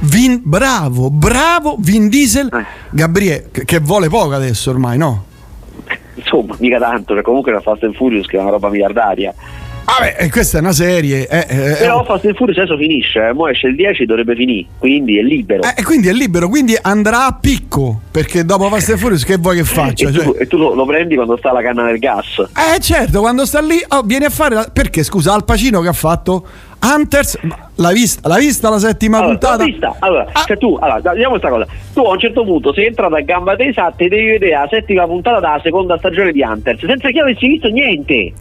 Vin, 0.00 0.40
bravo, 0.44 1.08
bravo 1.10 1.76
Vin 1.78 2.08
Diesel. 2.10 2.50
Eh. 2.52 2.64
Gabriele, 2.90 3.48
che, 3.50 3.64
che 3.64 3.78
vuole 3.78 4.08
poco 4.08 4.34
adesso 4.34 4.68
ormai, 4.70 4.98
no? 4.98 5.24
Insomma, 6.16 6.54
mica 6.58 6.78
tanto, 6.78 7.14
perché 7.14 7.22
comunque 7.22 7.52
la 7.52 7.60
Fast 7.60 7.84
and 7.84 7.94
Furious 7.94 8.26
che 8.26 8.36
è 8.36 8.40
una 8.40 8.50
roba 8.50 8.68
miliardaria. 8.68 9.32
Vabbè, 9.86 10.16
e 10.18 10.30
questa 10.30 10.58
è 10.58 10.60
una 10.60 10.72
serie. 10.72 11.28
eh, 11.28 11.46
eh, 11.48 11.76
Però 11.78 12.02
Fast 12.04 12.24
and 12.24 12.34
Furious 12.34 12.58
adesso 12.58 12.76
finisce, 12.76 13.28
eh. 13.28 13.32
mo 13.32 13.46
esce 13.46 13.68
il 13.68 13.76
10 13.76 14.04
dovrebbe 14.04 14.34
finire, 14.34 14.66
quindi 14.78 15.16
è 15.18 15.22
libero. 15.22 15.62
eh, 15.62 15.74
e 15.76 15.84
quindi 15.84 16.08
è 16.08 16.12
libero, 16.12 16.48
quindi 16.48 16.76
andrà 16.80 17.26
a 17.26 17.38
picco. 17.40 18.00
Perché 18.10 18.44
dopo 18.44 18.68
Fast 18.68 18.90
and 18.90 18.98
Furious 18.98 19.24
che 19.24 19.36
vuoi 19.36 19.56
che 19.58 19.64
faccia? 19.64 20.08
e, 20.08 20.12
Cioè, 20.12 20.24
tu, 20.24 20.34
e 20.38 20.46
tu 20.48 20.56
lo, 20.56 20.74
lo 20.74 20.84
prendi 20.86 21.14
quando 21.14 21.36
sta 21.36 21.52
la 21.52 21.62
canna 21.62 21.84
del 21.84 21.98
gas. 21.98 22.44
Eh 22.74 22.80
certo, 22.80 23.20
quando 23.20 23.46
sta 23.46 23.60
lì 23.60 23.78
oh, 23.88 24.02
viene 24.02 24.24
a 24.24 24.30
fare 24.30 24.54
la- 24.56 24.68
perché 24.72 25.04
scusa, 25.04 25.32
Al 25.34 25.44
Pacino 25.44 25.80
che 25.80 25.88
ha 25.88 25.92
fatto 25.92 26.44
Hunters, 26.94 27.38
ma 27.42 27.68
l'hai 27.76 27.94
vista, 27.94 28.28
l'hai 28.28 28.40
vista 28.46 28.68
la 28.70 28.78
settima 28.78 29.18
Allora, 29.18 29.30
puntata? 29.32 29.56
l'ho 29.58 29.64
vista. 29.64 29.96
Allora, 29.98 30.26
Ah, 30.32 30.44
cioè 30.44 30.56
tu, 30.58 30.76
allora, 30.80 31.00
vediamo 31.00 31.30
questa 31.30 31.48
cosa. 31.48 31.66
Tu 31.92 32.00
a 32.02 32.10
un 32.10 32.18
certo 32.18 32.44
punto 32.44 32.72
sei 32.72 32.86
entrato 32.86 33.14
a 33.14 33.20
gamba 33.20 33.56
tesa 33.56 33.92
e 33.96 34.08
devi 34.08 34.26
vedere 34.26 34.52
la 34.52 34.66
settima 34.70 35.06
puntata 35.06 35.40
della 35.40 35.60
seconda 35.62 35.96
stagione 35.98 36.32
di 36.32 36.42
Hunters, 36.42 36.84
senza 36.84 37.08
che 37.10 37.20
avessi 37.20 37.46
visto 37.48 37.68
niente. 37.68 38.32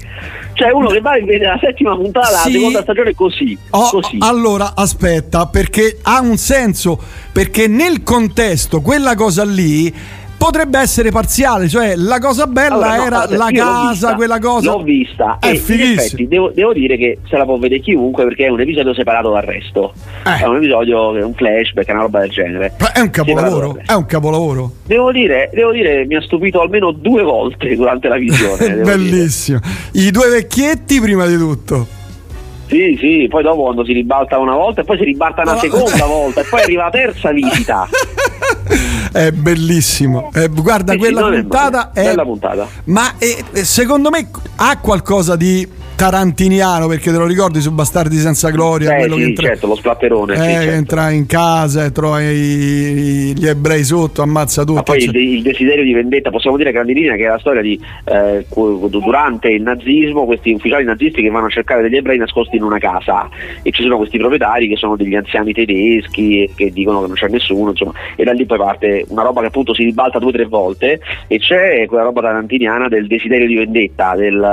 Cioè 0.54 0.72
uno 0.72 0.88
che 0.90 1.02
va 1.02 1.12
a 1.12 1.16
vedere 1.16 1.46
la 1.48 1.60
settima 1.60 1.96
puntata 1.96 2.28
della 2.28 2.40
Sì. 2.40 2.52
seconda 2.54 2.82
stagione 2.82 3.14
così. 3.16 3.58
oh, 3.72 3.90
così. 3.90 4.18
allora 4.22 4.74
aspetta, 4.75 5.48
perché 5.48 5.98
ha 6.04 6.22
un 6.22 6.38
senso, 6.38 7.00
perché 7.32 7.68
nel 7.68 8.04
contesto 8.04 8.82
quella 8.82 9.16
cosa 9.16 9.44
lì 9.44 9.94
potrebbe 10.38 10.80
essere 10.80 11.12
parziale, 11.12 11.68
cioè 11.68 11.96
la 11.96 12.20
cosa 12.20 12.48
bella 12.48 12.75
Allora, 12.75 12.96
no, 12.96 13.06
era 13.06 13.22
allora, 13.22 13.38
la 13.38 13.51
casa, 13.51 13.89
vista, 13.89 14.15
quella 14.15 14.39
cosa. 14.39 14.72
L'ho 14.72 14.84
vista 14.84 15.38
È 15.39 15.48
e 15.48 15.51
effetti 15.51 16.27
devo, 16.27 16.51
devo 16.54 16.74
dire 16.74 16.98
che 16.98 17.20
se 17.27 17.38
la 17.38 17.46
può 17.46 17.58
vedere 17.58 17.82
chiunque 17.82 18.24
perché 18.25 18.46
è 18.46 18.50
un 18.50 18.60
episodio 18.62 18.94
separato 18.94 19.32
dal 19.32 19.42
resto. 19.44 19.94
Eh. 20.25 20.42
È 20.42 20.46
un 20.46 20.58
episodio 20.58 21.13
che 21.13 21.20
è 21.20 21.24
un 21.24 21.34
flashback, 21.34 21.88
è 21.88 21.92
una 21.92 22.01
roba 22.01 22.20
del 22.20 22.30
genere. 22.30 22.74
È 22.94 23.00
un 23.00 23.10
capolavoro, 23.10 23.77
è 23.86 23.94
un 23.94 24.06
capolavoro. 24.06 24.72
Devo 24.86 25.12
dire, 25.12 25.50
devo 25.54 25.72
dire, 25.72 26.06
mi 26.06 26.15
ha 26.15 26.22
stupito 26.22 26.62
almeno 26.62 26.92
due 26.92 27.24
volte 27.24 27.75
durante 27.75 28.08
la 28.08 28.18
visione. 28.18 28.58
devo 28.68 28.84
dire. 28.84 28.96
Bellissimo. 28.96 29.60
I 29.94 30.12
due 30.12 30.30
vecchietti 30.30 31.00
prima 31.00 31.25
di 31.25 31.38
tutto. 31.38 31.88
Sì, 32.68 32.98
sì, 33.00 33.27
poi 33.30 33.44
dopo 33.44 33.62
quando 33.63 33.86
si 33.86 33.94
ribalta 33.94 34.39
una 34.39 34.56
volta 34.56 34.82
e 34.82 34.84
poi 34.86 34.98
si 34.98 35.04
ribalta 35.04 35.44
una 35.44 35.54
No. 35.54 35.60
seconda 35.60 36.06
volta 36.08 36.42
e 36.42 36.46
poi 36.50 36.62
arriva 36.62 36.84
la 36.86 36.89
terza 36.89 37.32
visita. 37.32 37.88
è 39.12 39.32
bellissimo. 39.32 40.32
Eh, 40.34 40.50
guarda, 40.50 40.96
quella 40.98 41.28
è 41.30 41.40
puntata 41.42 41.92
è. 41.94 42.04
Bella 42.04 42.24
puntata. 42.24 42.68
Ma 42.86 43.14
eh, 43.18 43.44
eh, 43.52 43.64
secondo 43.64 44.10
me 44.10 44.30
ha 44.56 44.78
qualcosa 44.80 45.36
di 45.36 45.68
tarantiniano 45.96 46.88
perché 46.88 47.12
te 47.12 47.18
lo 47.18 47.25
ricordi 47.25 47.62
su 47.62 47.72
Bastardi 47.72 48.18
senza 48.18 48.50
gloria 48.50 48.96
Eh, 48.96 49.00
quello 49.00 49.16
sì, 49.16 49.22
che 49.22 49.28
entra, 49.28 49.48
certo, 49.48 49.68
lo 49.68 49.75
splatterone. 49.75 50.34
eh, 50.34 50.38
sì, 50.38 50.44
certo. 50.44 50.72
entra 50.72 51.10
in 51.12 51.25
casa 51.25 51.86
e 51.86 51.92
trova 51.92 52.22
i- 52.22 53.34
gli 53.36 53.48
ebrei 53.48 53.84
sotto 53.84 54.22
ammazza 54.22 54.64
tutti 54.64 54.74
Ma 54.75 54.84
poi 54.84 55.04
il, 55.04 55.16
il 55.16 55.42
desiderio 55.42 55.84
di 55.84 55.94
vendetta, 55.94 56.30
possiamo 56.30 56.58
dire 56.58 56.72
grandi 56.72 56.94
linee, 56.94 57.18
che 57.18 57.25
è 57.25 57.28
la 57.28 57.40
storia 57.40 57.62
di 57.62 57.80
eh, 58.06 58.46
durante 58.90 59.50
il 59.50 59.62
nazismo, 59.62 60.25
questi 60.25 60.52
ufficiali 60.52 60.84
nazisti 60.84 61.22
che 61.22 61.30
vanno 61.30 61.46
a 61.48 61.50
cercare 61.50 61.82
degli 61.82 61.96
ebrei 61.96 62.18
nascosti 62.18 62.56
in 62.58 62.64
una 62.64 62.78
casa 62.78 63.30
e 63.62 63.72
ci 63.72 63.82
sono 63.82 63.98
questi 63.98 64.18
proprietari 64.18 64.68
che 64.68 64.75
sono 64.75 64.96
degli 64.96 65.16
anziani 65.16 65.54
tedeschi 65.54 66.50
che 66.56 66.72
dicono 66.72 67.02
che 67.02 67.08
non 67.08 67.16
c'è 67.16 67.28
nessuno, 67.28 67.70
insomma, 67.72 67.94
e 68.16 68.24
da 68.24 68.32
lì 68.34 68.46
poi 68.46 68.58
parte 68.58 69.06
una 69.10 69.24
roba 69.24 69.42
che 69.42 69.48
appunto 69.48 69.74
si 69.74 69.84
ribalta 69.84 70.20
due 70.20 70.30
o 70.30 70.34
tre 70.34 70.46
volte 70.46 71.00
e 71.28 71.40
c'è 71.40 71.86
quella 71.88 72.04
roba 72.04 72.22
tarantiniana 72.22 72.88
del 72.88 73.08
desiderio 73.08 73.48
di 73.48 73.56
vendetta, 73.56 74.16
del 74.16 74.44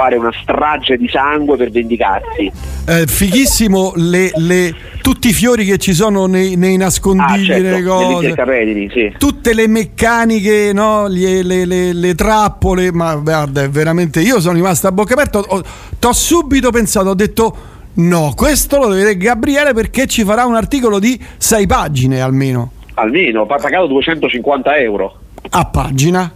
fare 0.00 0.16
una 0.16 0.32
strage 0.42 0.96
di 0.96 1.08
sangue 1.08 1.56
per 1.58 1.70
vendicarsi. 1.70 2.50
Eh, 2.86 3.06
fighissimo 3.06 3.92
le- 3.96 4.30
le- 4.36 4.74
tutti 5.02 5.28
i 5.28 5.32
fiori 5.32 5.66
che 5.66 5.76
ci 5.76 5.92
sono 5.92 6.24
nei, 6.26 6.56
nei 6.56 6.76
Ah, 6.76 6.78
nascondigli 6.78 7.44
certo, 7.44 7.62
nelle 7.62 7.82
cose 7.82 8.12
intercapedini, 8.14 8.90
sì. 8.90 9.12
tutte 9.18 9.52
le 9.52 9.66
meccaniche, 9.68 10.72
no? 10.72 11.06
Le, 11.06 11.42
le- 11.42 11.92
le 11.92 12.14
trappole, 12.14 12.90
ma 12.92 13.14
guarda, 13.16 13.62
è 13.62 13.68
veramente. 13.68 14.20
Io 14.20 14.40
sono 14.40 14.54
rimasto 14.54 14.86
a 14.86 14.92
bocca 14.92 15.12
aperta. 15.12 15.38
Ho, 15.40 15.62
t'ho 15.98 16.12
subito 16.12 16.70
pensato, 16.70 17.10
ho 17.10 17.14
detto. 17.14 17.56
No, 17.92 18.32
questo 18.36 18.78
lo 18.78 18.84
deve 18.86 18.98
vedere 18.98 19.16
Gabriele 19.18 19.74
perché 19.74 20.06
ci 20.06 20.22
farà 20.24 20.46
un 20.46 20.54
articolo 20.54 20.98
di 21.00 21.20
sei 21.36 21.66
pagine 21.66 22.20
almeno. 22.20 22.70
Almeno, 22.94 23.42
ha 23.42 23.56
pagato 23.56 23.86
250 23.88 24.76
euro 24.76 25.18
A 25.50 25.64
pagina. 25.66 26.32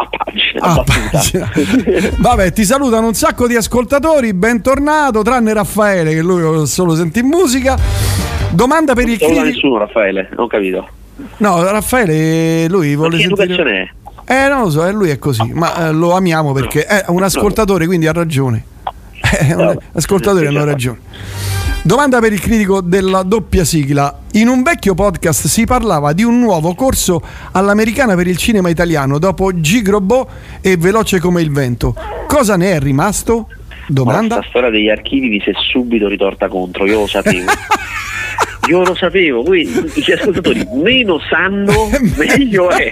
A 0.00 0.08
pagina. 0.10 0.62
A 0.62 0.84
pagina. 0.84 1.50
Vabbè, 2.18 2.52
ti 2.52 2.64
salutano 2.64 3.06
un 3.06 3.14
sacco 3.14 3.46
di 3.46 3.56
ascoltatori. 3.56 4.32
Bentornato, 4.34 5.22
tranne 5.22 5.52
Raffaele, 5.52 6.14
che 6.14 6.22
lui 6.22 6.66
solo 6.66 6.94
sente 6.94 7.20
in 7.20 7.26
musica. 7.26 7.76
Domanda 8.50 8.94
per 8.94 9.04
il 9.08 9.10
Non 9.10 9.18
saluta 9.18 9.40
critico. 9.40 9.54
nessuno 9.56 9.78
Raffaele, 9.78 10.28
non 10.30 10.44
ho 10.44 10.46
capito. 10.48 10.88
No, 11.38 11.62
Raffaele, 11.62 12.68
lui 12.68 12.94
vuole 12.94 13.16
che 13.16 13.22
sentire. 13.24 13.44
educazione 13.44 13.90
è? 14.26 14.44
Eh, 14.44 14.48
non 14.48 14.62
lo 14.62 14.70
so, 14.70 14.84
eh, 14.86 14.92
lui 14.92 15.10
è 15.10 15.18
così, 15.18 15.50
ma 15.52 15.88
eh, 15.88 15.92
lo 15.92 16.12
amiamo 16.14 16.52
perché 16.52 16.84
è 16.84 17.04
un 17.08 17.22
ascoltatore, 17.22 17.86
quindi 17.86 18.06
ha 18.06 18.12
ragione. 18.12 18.64
Eh, 19.28 19.78
ascoltatori 19.94 20.46
hanno 20.46 20.64
ragione. 20.64 20.98
Domanda 21.86 22.18
per 22.18 22.32
il 22.32 22.40
critico 22.40 22.80
della 22.80 23.22
doppia 23.22 23.62
sigla. 23.62 24.22
In 24.32 24.48
un 24.48 24.64
vecchio 24.64 24.94
podcast 24.94 25.46
si 25.46 25.64
parlava 25.64 26.12
di 26.12 26.24
un 26.24 26.40
nuovo 26.40 26.74
corso 26.74 27.22
all'americana 27.52 28.16
per 28.16 28.26
il 28.26 28.36
cinema 28.36 28.68
italiano 28.68 29.20
dopo 29.20 29.60
Gigrobò 29.60 30.26
e 30.60 30.76
Veloce 30.76 31.20
come 31.20 31.42
il 31.42 31.52
vento. 31.52 31.94
Cosa 32.26 32.56
ne 32.56 32.72
è 32.72 32.80
rimasto? 32.80 33.46
Domanda. 33.86 34.34
Questa 34.34 34.50
storia 34.50 34.70
degli 34.70 34.88
archivi 34.88 35.28
mi 35.28 35.40
si 35.40 35.50
è 35.50 35.52
subito 35.70 36.08
ritorta 36.08 36.48
contro, 36.48 36.86
io 36.86 36.98
lo 36.98 37.06
sapevo. 37.06 37.52
Io 38.68 38.82
lo 38.82 38.96
sapevo, 38.96 39.44
quindi 39.44 39.92
gli 39.94 40.10
ascoltatori 40.10 40.66
meno 40.82 41.20
sanno, 41.30 41.88
meglio 42.18 42.68
è. 42.68 42.90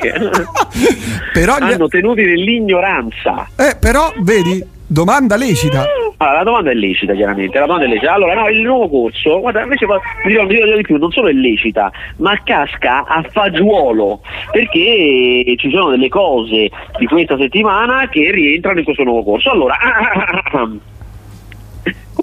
Però, 1.33 1.57
Hanno 1.57 1.89
tenuti 1.89 2.23
nell'ignoranza. 2.23 3.49
eh, 3.57 3.75
però, 3.81 4.13
vedi, 4.21 4.65
domanda 4.87 5.35
lecita. 5.35 5.85
Allora, 6.17 6.39
la 6.39 6.45
domanda 6.45 6.71
è 6.71 6.75
lecita, 6.75 7.13
chiaramente. 7.15 7.59
La 7.59 7.67
domanda 7.67 7.87
è 7.87 7.89
lecita. 7.89 8.13
Allora, 8.13 8.35
no, 8.35 8.49
il 8.49 8.61
nuovo 8.61 8.89
corso, 8.89 9.41
guarda, 9.41 9.63
invece 9.63 9.87
vi 10.25 10.33
dirò 10.33 10.47
di 10.47 10.83
più, 10.83 10.97
non 10.97 11.11
solo 11.11 11.29
è 11.29 11.33
lecita, 11.33 11.91
ma 12.19 12.41
casca 12.43 13.05
a 13.05 13.23
fagiolo, 13.31 14.21
perché 14.51 15.55
ci 15.57 15.71
sono 15.71 15.91
delle 15.91 16.09
cose 16.09 16.71
di 16.99 17.07
questa 17.07 17.37
settimana 17.37 18.09
che 18.09 18.31
rientrano 18.31 18.79
in 18.79 18.85
questo 18.85 19.03
nuovo 19.03 19.25
corso. 19.25 19.51
Allora, 19.51 19.77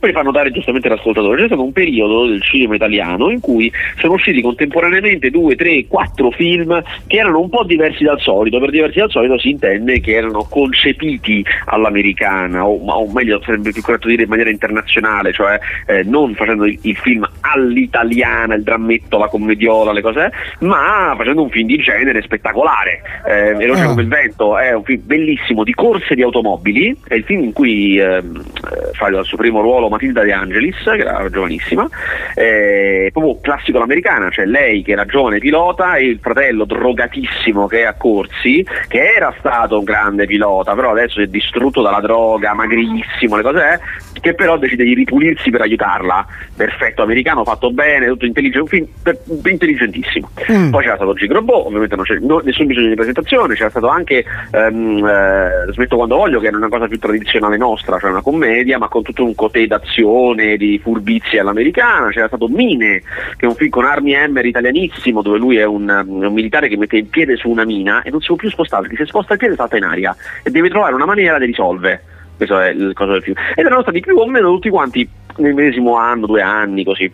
come 0.01 0.11
fa 0.13 0.21
notare 0.23 0.51
giustamente 0.51 0.89
l'ascoltatore, 0.89 1.41
c'è 1.41 1.45
stato 1.45 1.63
un 1.63 1.71
periodo 1.71 2.25
del 2.25 2.41
cinema 2.41 2.73
italiano 2.73 3.29
in 3.29 3.39
cui 3.39 3.71
sono 3.99 4.13
usciti 4.13 4.41
contemporaneamente 4.41 5.29
due, 5.29 5.55
tre, 5.55 5.85
quattro 5.87 6.31
film 6.31 6.81
che 7.05 7.17
erano 7.17 7.39
un 7.39 7.49
po' 7.49 7.63
diversi 7.63 8.03
dal 8.03 8.19
solito. 8.19 8.59
Per 8.59 8.71
diversi 8.71 8.97
dal 8.97 9.11
solito 9.11 9.37
si 9.37 9.51
intende 9.51 9.99
che 9.99 10.13
erano 10.13 10.47
concepiti 10.49 11.45
all'americana, 11.65 12.65
o, 12.65 12.83
o 12.83 13.11
meglio, 13.11 13.39
sarebbe 13.45 13.71
più 13.71 13.83
corretto 13.83 14.07
dire 14.07 14.23
in 14.23 14.29
maniera 14.29 14.49
internazionale, 14.49 15.31
cioè 15.33 15.59
eh, 15.85 16.03
non 16.03 16.33
facendo 16.33 16.65
il, 16.65 16.79
il 16.81 16.95
film 16.97 17.27
all'italiana, 17.41 18.55
il 18.55 18.63
drammetto, 18.63 19.19
la 19.19 19.27
commediola, 19.27 19.91
le 19.91 20.01
cose, 20.01 20.31
ma 20.61 21.13
facendo 21.15 21.43
un 21.43 21.49
film 21.51 21.67
di 21.67 21.77
genere 21.77 22.23
spettacolare. 22.23 23.01
Eh, 23.27 23.53
Veloce 23.53 23.81
Ah. 23.81 23.87
come 23.87 24.01
il 24.01 24.07
vento 24.07 24.57
è 24.57 24.73
un 24.73 24.83
film 24.83 25.01
bellissimo 25.05 25.63
di 25.63 25.73
corse 25.73 26.15
di 26.15 26.21
automobili, 26.23 26.95
è 27.07 27.15
il 27.15 27.23
film 27.23 27.43
in 27.43 27.53
cui 27.53 27.97
ehm, 27.97 28.37
eh, 28.39 28.91
fa 28.93 29.07
il 29.07 29.21
suo 29.23 29.37
primo 29.37 29.61
ruolo 29.61 29.89
Matilda 29.91 30.23
De 30.23 30.31
Angelis, 30.31 30.81
che 30.83 30.97
era 30.97 31.29
giovanissima, 31.29 31.87
eh, 32.35 33.09
proprio 33.11 33.39
classico 33.41 33.77
all'americana, 33.77 34.29
cioè 34.29 34.45
lei 34.45 34.81
che 34.81 34.93
era 34.93 35.05
giovane 35.05 35.39
pilota 35.39 35.95
e 35.95 36.05
il 36.05 36.19
fratello 36.21 36.65
drogatissimo 36.65 37.67
che 37.67 37.81
è 37.81 37.83
a 37.83 37.93
corsi, 37.93 38.65
che 38.87 39.13
era 39.15 39.33
stato 39.39 39.77
un 39.77 39.83
grande 39.83 40.25
pilota, 40.25 40.73
però 40.73 40.91
adesso 40.91 41.21
è 41.21 41.27
distrutto 41.27 41.81
dalla 41.81 41.99
droga, 41.99 42.53
magrissimo, 42.53 43.35
le 43.35 43.43
cose 43.43 43.59
è, 43.59 43.79
che 44.19 44.33
però 44.33 44.57
decide 44.57 44.83
di 44.83 44.93
ripulirsi 44.93 45.49
per 45.49 45.61
aiutarla. 45.61 46.25
Perfetto, 46.55 47.01
americano, 47.01 47.43
fatto 47.43 47.71
bene, 47.71 48.07
tutto 48.07 48.25
intelligente, 48.25 48.61
un 48.61 48.67
film 48.67 48.87
per- 49.01 49.19
intelligentissimo. 49.43 50.29
Mm. 50.51 50.69
Poi 50.69 50.83
c'era 50.83 50.95
stato 50.95 51.13
Gigrobò, 51.13 51.65
ovviamente 51.65 51.95
non 51.95 52.05
c'è 52.05 52.17
no- 52.19 52.41
nessun 52.43 52.67
bisogno 52.67 52.89
di 52.89 52.95
presentazione, 52.95 53.55
c'era 53.55 53.69
stato 53.69 53.87
anche 53.87 54.23
ehm, 54.51 55.05
eh, 55.05 55.71
Smetto 55.71 55.95
quando 55.95 56.15
voglio, 56.15 56.39
che 56.39 56.49
è 56.49 56.53
una 56.53 56.69
cosa 56.69 56.87
più 56.87 56.99
tradizionale 56.99 57.57
nostra, 57.57 57.99
cioè 57.99 58.11
una 58.11 58.21
commedia, 58.21 58.77
ma 58.77 58.87
con 58.87 59.01
tutto 59.01 59.23
un 59.23 59.35
cotè 59.35 59.65
d'azione, 59.81 60.57
di 60.57 60.79
furbizie 60.79 61.39
all'americana, 61.39 62.09
c'era 62.09 62.27
stato 62.27 62.47
Mine, 62.47 63.01
che 63.35 63.45
è 63.45 63.45
un 63.45 63.55
film 63.55 63.69
con 63.69 63.85
Army 63.85 64.13
Hammer 64.13 64.45
italianissimo, 64.45 65.21
dove 65.21 65.37
lui 65.37 65.57
è 65.57 65.65
un, 65.65 65.89
um, 65.89 66.23
un 66.23 66.33
militare 66.33 66.67
che 66.67 66.77
mette 66.77 66.97
il 66.97 67.05
piede 67.05 67.35
su 67.35 67.49
una 67.49 67.65
mina 67.65 68.01
e 68.03 68.11
non 68.11 68.21
si 68.21 68.27
può 68.27 68.35
più 68.35 68.49
spostare, 68.49 68.83
perché 68.83 68.97
se 69.03 69.05
sposta 69.07 69.33
il 69.33 69.39
piede 69.39 69.55
salta 69.55 69.77
in 69.77 69.83
aria 69.83 70.15
e 70.43 70.51
deve 70.51 70.69
trovare 70.69 70.93
una 70.93 71.05
maniera 71.05 71.37
di 71.37 71.45
risolvere. 71.45 72.03
Questo 72.37 72.59
è 72.59 72.69
il 72.69 72.93
coso 72.93 73.11
del 73.11 73.21
film. 73.21 73.35
Ed 73.55 73.65
erano 73.65 73.81
stati 73.81 73.99
più 73.99 74.17
o 74.17 74.27
meno 74.27 74.49
tutti 74.49 74.69
quanti 74.69 75.07
nel 75.37 75.53
medesimo 75.53 75.97
anno, 75.97 76.25
due 76.25 76.41
anni, 76.41 76.83
così. 76.83 77.11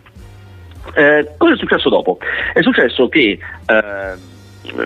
Eh, 0.94 1.28
cosa 1.36 1.52
è 1.52 1.56
successo 1.56 1.90
dopo? 1.90 2.18
È 2.54 2.62
successo 2.62 3.08
che 3.08 3.38
eh, 3.66 4.36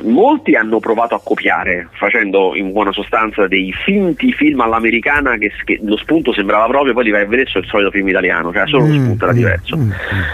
molti 0.02 0.54
hanno 0.54 0.78
provato 0.80 1.14
a 1.14 1.20
copiare, 1.22 1.88
facendo 1.92 2.54
in 2.54 2.72
buona 2.72 2.92
sostanza 2.92 3.46
dei 3.46 3.72
finti 3.84 4.32
film 4.32 4.60
all'americana 4.60 5.36
che, 5.36 5.50
che 5.64 5.80
lo 5.82 5.96
spunto 5.96 6.32
sembrava 6.32 6.66
proprio, 6.66 6.92
poi 6.92 7.04
li 7.04 7.10
vai 7.10 7.22
a 7.22 7.26
vedere 7.26 7.48
sul 7.48 7.66
solito 7.66 7.90
film 7.90 8.08
italiano, 8.08 8.52
cioè 8.52 8.66
solo 8.66 8.86
lo 8.86 8.92
Mm, 8.92 9.04
spunto 9.04 9.24
era 9.24 9.32
mm, 9.32 9.36
diverso. 9.36 9.76
mm, 9.76 9.90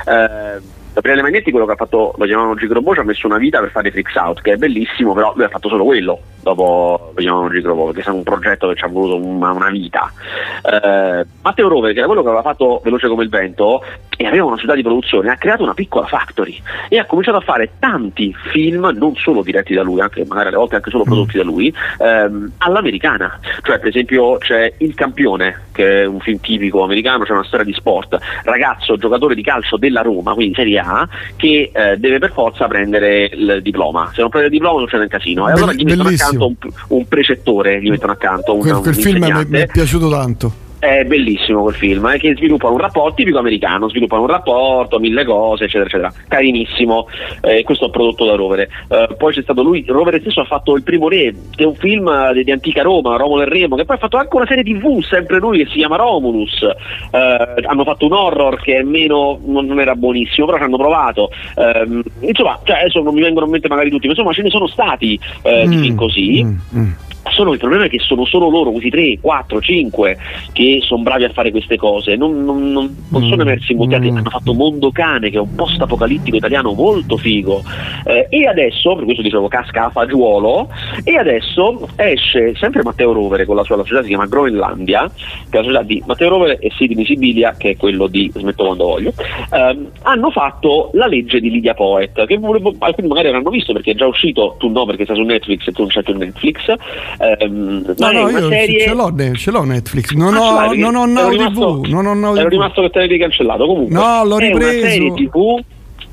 Eh, 0.06 0.60
Gabriele 0.92 1.22
Magnetti, 1.22 1.50
quello 1.50 1.66
che 1.66 1.72
ha 1.72 1.76
fatto, 1.76 2.14
lo 2.16 2.24
chiamavano 2.24 2.54
Gigrobò, 2.54 2.94
ci 2.94 3.00
ha 3.00 3.04
messo 3.04 3.26
una 3.26 3.38
vita 3.38 3.60
per 3.60 3.70
fare 3.70 3.90
Freaks 3.90 4.14
Out, 4.16 4.40
che 4.40 4.52
è 4.52 4.56
bellissimo, 4.56 5.12
però 5.14 5.32
lui 5.34 5.44
ha 5.44 5.48
fatto 5.48 5.68
solo 5.68 5.84
quello, 5.84 6.20
dopo 6.42 7.12
lo 7.14 7.20
chiamavano 7.20 7.50
Gigrobò, 7.50 7.84
perché 7.86 8.00
è 8.00 8.02
stato 8.02 8.16
un 8.16 8.24
progetto 8.24 8.68
che 8.68 8.74
ci 8.74 8.84
ha 8.84 8.88
voluto 8.88 9.16
una, 9.16 9.52
una 9.52 9.70
vita. 9.70 10.10
Eh, 10.62 11.26
Matteo 11.42 11.68
Rover, 11.68 11.92
che 11.92 11.98
era 11.98 12.06
quello 12.06 12.22
che 12.22 12.28
aveva 12.28 12.42
fatto 12.42 12.80
Veloce 12.82 13.08
come 13.08 13.22
il 13.22 13.28
vento, 13.28 13.82
e 14.20 14.26
aveva 14.26 14.46
una 14.46 14.56
società 14.56 14.74
di 14.74 14.82
produzione, 14.82 15.30
ha 15.30 15.36
creato 15.36 15.62
una 15.62 15.74
piccola 15.74 16.04
factory 16.04 16.60
e 16.88 16.98
ha 16.98 17.04
cominciato 17.04 17.36
a 17.36 17.40
fare 17.40 17.70
tanti 17.78 18.34
film, 18.50 18.90
non 18.96 19.14
solo 19.14 19.42
diretti 19.42 19.74
da 19.74 19.82
lui, 19.82 20.00
anche 20.00 20.24
magari 20.26 20.48
alle 20.48 20.56
volte 20.56 20.74
anche 20.74 20.90
solo 20.90 21.04
prodotti 21.04 21.36
da 21.36 21.44
lui, 21.44 21.72
ehm, 21.98 22.54
all'americana. 22.58 23.38
Cioè, 23.62 23.78
per 23.78 23.88
esempio, 23.88 24.38
c'è 24.38 24.72
Il 24.78 24.94
Campione, 24.94 25.66
che 25.70 26.02
è 26.02 26.04
un 26.04 26.18
film 26.18 26.40
tipico 26.40 26.82
americano, 26.82 27.22
c'è 27.22 27.32
una 27.32 27.44
storia 27.44 27.64
di 27.64 27.72
sport, 27.72 28.18
ragazzo 28.42 28.96
giocatore 28.96 29.36
di 29.36 29.42
calcio 29.42 29.76
della 29.76 30.02
Roma, 30.02 30.34
quindi 30.34 30.54
Serie 30.54 30.77
A, 30.78 31.08
che 31.36 31.70
eh, 31.72 31.96
deve 31.96 32.18
per 32.18 32.32
forza 32.32 32.66
prendere 32.66 33.30
il 33.32 33.60
diploma. 33.62 34.10
Se 34.14 34.20
non 34.20 34.30
prende 34.30 34.48
il 34.48 34.54
diploma 34.54 34.80
succede 34.80 35.02
un 35.04 35.08
casino. 35.08 35.48
E 35.48 35.52
allora 35.52 35.72
gli 35.72 35.84
mettono 35.84 36.04
Bellissimo. 36.04 36.44
accanto 36.44 36.66
un, 36.66 36.96
un 36.98 37.08
precettore, 37.08 37.80
gli 37.82 37.90
mettono 37.90 38.12
accanto 38.12 38.54
un, 38.54 38.60
Quel, 38.60 38.74
un 38.74 38.82
quel 38.82 38.94
film 38.94 39.18
mi, 39.18 39.18
insegnante. 39.18 39.50
mi 39.50 39.58
è 39.62 39.66
piaciuto 39.66 40.10
tanto. 40.10 40.66
È 40.78 41.04
bellissimo 41.04 41.62
quel 41.62 41.74
film, 41.74 42.06
eh, 42.06 42.18
che 42.18 42.34
sviluppa 42.36 42.68
un 42.68 42.78
rapporto 42.78 43.14
tipico 43.14 43.38
americano, 43.38 43.88
sviluppa 43.88 44.18
un 44.18 44.26
rapporto, 44.28 44.98
mille 45.00 45.24
cose, 45.24 45.64
eccetera, 45.64 45.86
eccetera. 45.86 46.12
Carinissimo, 46.28 47.08
eh, 47.40 47.64
questo 47.64 47.86
è 47.86 47.90
prodotto 47.90 48.24
da 48.24 48.34
Rovere. 48.36 48.68
Eh, 48.88 49.08
poi 49.16 49.32
c'è 49.32 49.42
stato 49.42 49.62
lui, 49.62 49.84
Rovere 49.88 50.20
stesso 50.20 50.40
ha 50.40 50.44
fatto 50.44 50.76
Il 50.76 50.82
Primo 50.84 51.08
Re, 51.08 51.34
che 51.54 51.64
è 51.64 51.66
un 51.66 51.74
film 51.74 52.06
eh, 52.08 52.32
di, 52.34 52.44
di 52.44 52.52
antica 52.52 52.82
Roma, 52.82 53.16
Romolo 53.16 53.42
e 53.42 53.48
Remo, 53.48 53.74
che 53.74 53.84
poi 53.84 53.96
ha 53.96 53.98
fatto 53.98 54.16
anche 54.18 54.36
una 54.36 54.46
serie 54.46 54.62
tv, 54.62 55.02
sempre 55.02 55.38
lui, 55.38 55.58
che 55.58 55.66
si 55.70 55.78
chiama 55.78 55.96
Romulus. 55.96 56.62
Eh, 56.62 57.64
hanno 57.66 57.84
fatto 57.84 58.06
un 58.06 58.12
horror 58.12 58.60
che 58.60 58.76
è 58.76 58.82
meno, 58.82 59.40
non, 59.44 59.66
non 59.66 59.80
era 59.80 59.94
buonissimo, 59.96 60.46
però 60.46 60.58
ci 60.58 60.64
hanno 60.64 60.76
provato. 60.76 61.30
Ehm, 61.56 62.02
insomma, 62.20 62.58
cioè, 62.62 62.78
adesso 62.78 63.02
non 63.02 63.14
mi 63.14 63.20
vengono 63.22 63.46
in 63.46 63.52
mente 63.52 63.68
magari 63.68 63.90
tutti, 63.90 64.06
ma 64.06 64.12
insomma 64.12 64.32
ce 64.32 64.42
ne 64.42 64.50
sono 64.50 64.66
stati 64.68 65.18
eh, 65.42 65.66
di 65.66 65.76
Mm, 65.76 65.80
film 65.82 65.94
così. 65.96 66.44
mm, 66.44 66.56
mm. 66.80 66.90
Solo 67.30 67.52
il 67.52 67.58
problema 67.58 67.84
è 67.84 67.88
che 67.88 67.98
sono 67.98 68.24
solo 68.24 68.48
loro, 68.48 68.70
questi 68.70 68.90
3, 68.90 69.18
4, 69.20 69.60
5 69.60 70.16
che 70.52 70.80
sono 70.82 71.02
bravi 71.02 71.24
a 71.24 71.30
fare 71.30 71.50
queste 71.50 71.76
cose. 71.76 72.16
Non, 72.16 72.44
non, 72.44 72.72
non, 72.72 72.94
non 73.08 73.22
sono 73.22 73.36
Mm, 73.36 73.40
emersi 73.40 73.74
molti 73.74 73.94
altri. 73.94 74.10
mm. 74.10 74.16
Hanno 74.16 74.30
fatto 74.30 74.54
Mondo 74.54 74.90
Cane, 74.90 75.30
che 75.30 75.36
è 75.36 75.40
un 75.40 75.54
post 75.54 75.80
apocalittico 75.80 76.36
italiano 76.36 76.72
molto 76.72 77.16
figo. 77.16 77.62
Eh, 78.04 78.26
e 78.30 78.46
adesso, 78.46 78.94
per 78.94 79.04
questo 79.04 79.22
dicevo, 79.22 79.46
casca 79.48 79.86
a 79.86 79.90
fagiolo. 79.90 80.68
E 81.04 81.16
adesso 81.16 81.88
esce 81.96 82.54
sempre 82.56 82.82
Matteo 82.82 83.12
Rovere 83.12 83.44
con 83.44 83.56
la 83.56 83.62
sua 83.62 83.76
la 83.76 83.82
società 83.82 84.02
si 84.02 84.08
chiama 84.08 84.26
Groenlandia, 84.26 85.08
che 85.50 85.58
è 85.58 85.60
la 85.60 85.62
società 85.62 85.82
di 85.82 86.02
Matteo 86.06 86.28
Rovere 86.30 86.58
e 86.58 86.70
Sidney 86.76 87.04
Sibilia, 87.04 87.54
che 87.56 87.70
è 87.70 87.76
quello 87.76 88.06
di 88.08 88.30
Smetto 88.34 88.64
quando 88.64 88.84
voglio. 88.84 89.12
Ehm, 89.52 89.90
hanno 90.02 90.30
fatto 90.30 90.90
la 90.94 91.06
legge 91.06 91.40
di 91.40 91.50
Lydia 91.50 91.74
Poet, 91.74 92.24
che 92.26 92.38
volevo- 92.38 92.74
alcuni 92.78 93.06
magari 93.08 93.28
avranno 93.28 93.50
visto 93.50 93.72
perché 93.72 93.92
è 93.92 93.94
già 93.94 94.06
uscito, 94.06 94.56
tu 94.58 94.68
no 94.68 94.84
perché 94.86 95.04
sta 95.04 95.14
su 95.14 95.22
Netflix 95.22 95.66
e 95.68 95.72
tu 95.72 95.82
non 95.82 95.90
c'è 95.90 96.02
più 96.02 96.16
Netflix. 96.16 96.72
Ehm, 97.18 97.94
No, 97.98 98.12
no, 98.12 98.28
io 98.28 98.48
serie... 98.48 98.80
ce, 98.80 98.94
l'ho, 98.94 99.14
ce 99.34 99.50
l'ho 99.50 99.64
Netflix. 99.64 100.12
Non 100.12 100.34
Ah, 100.34 100.40
ho, 100.40 100.56
perché 100.68 100.76
non 100.76 100.94
ho 100.94 101.02
ero 101.04 101.12
Now 101.12 101.28
rimasto- 101.30 101.80
TV. 101.82 101.86
Non 101.90 102.06
ho 102.06 102.14
Now 102.14 102.34
Ero 102.36 102.44
TV. 102.44 102.50
rimasto 102.52 102.82
che 102.82 102.90
te 102.90 102.98
l'avevi 103.00 103.18
cancellato. 103.18 103.66
Comunque, 103.66 103.94
No, 103.94 104.24
l'ho 104.24 104.38
è 104.38 104.50
una 104.50 104.58
ripreso. 104.58 104.86
serie 104.86 105.12
TV 105.14 105.60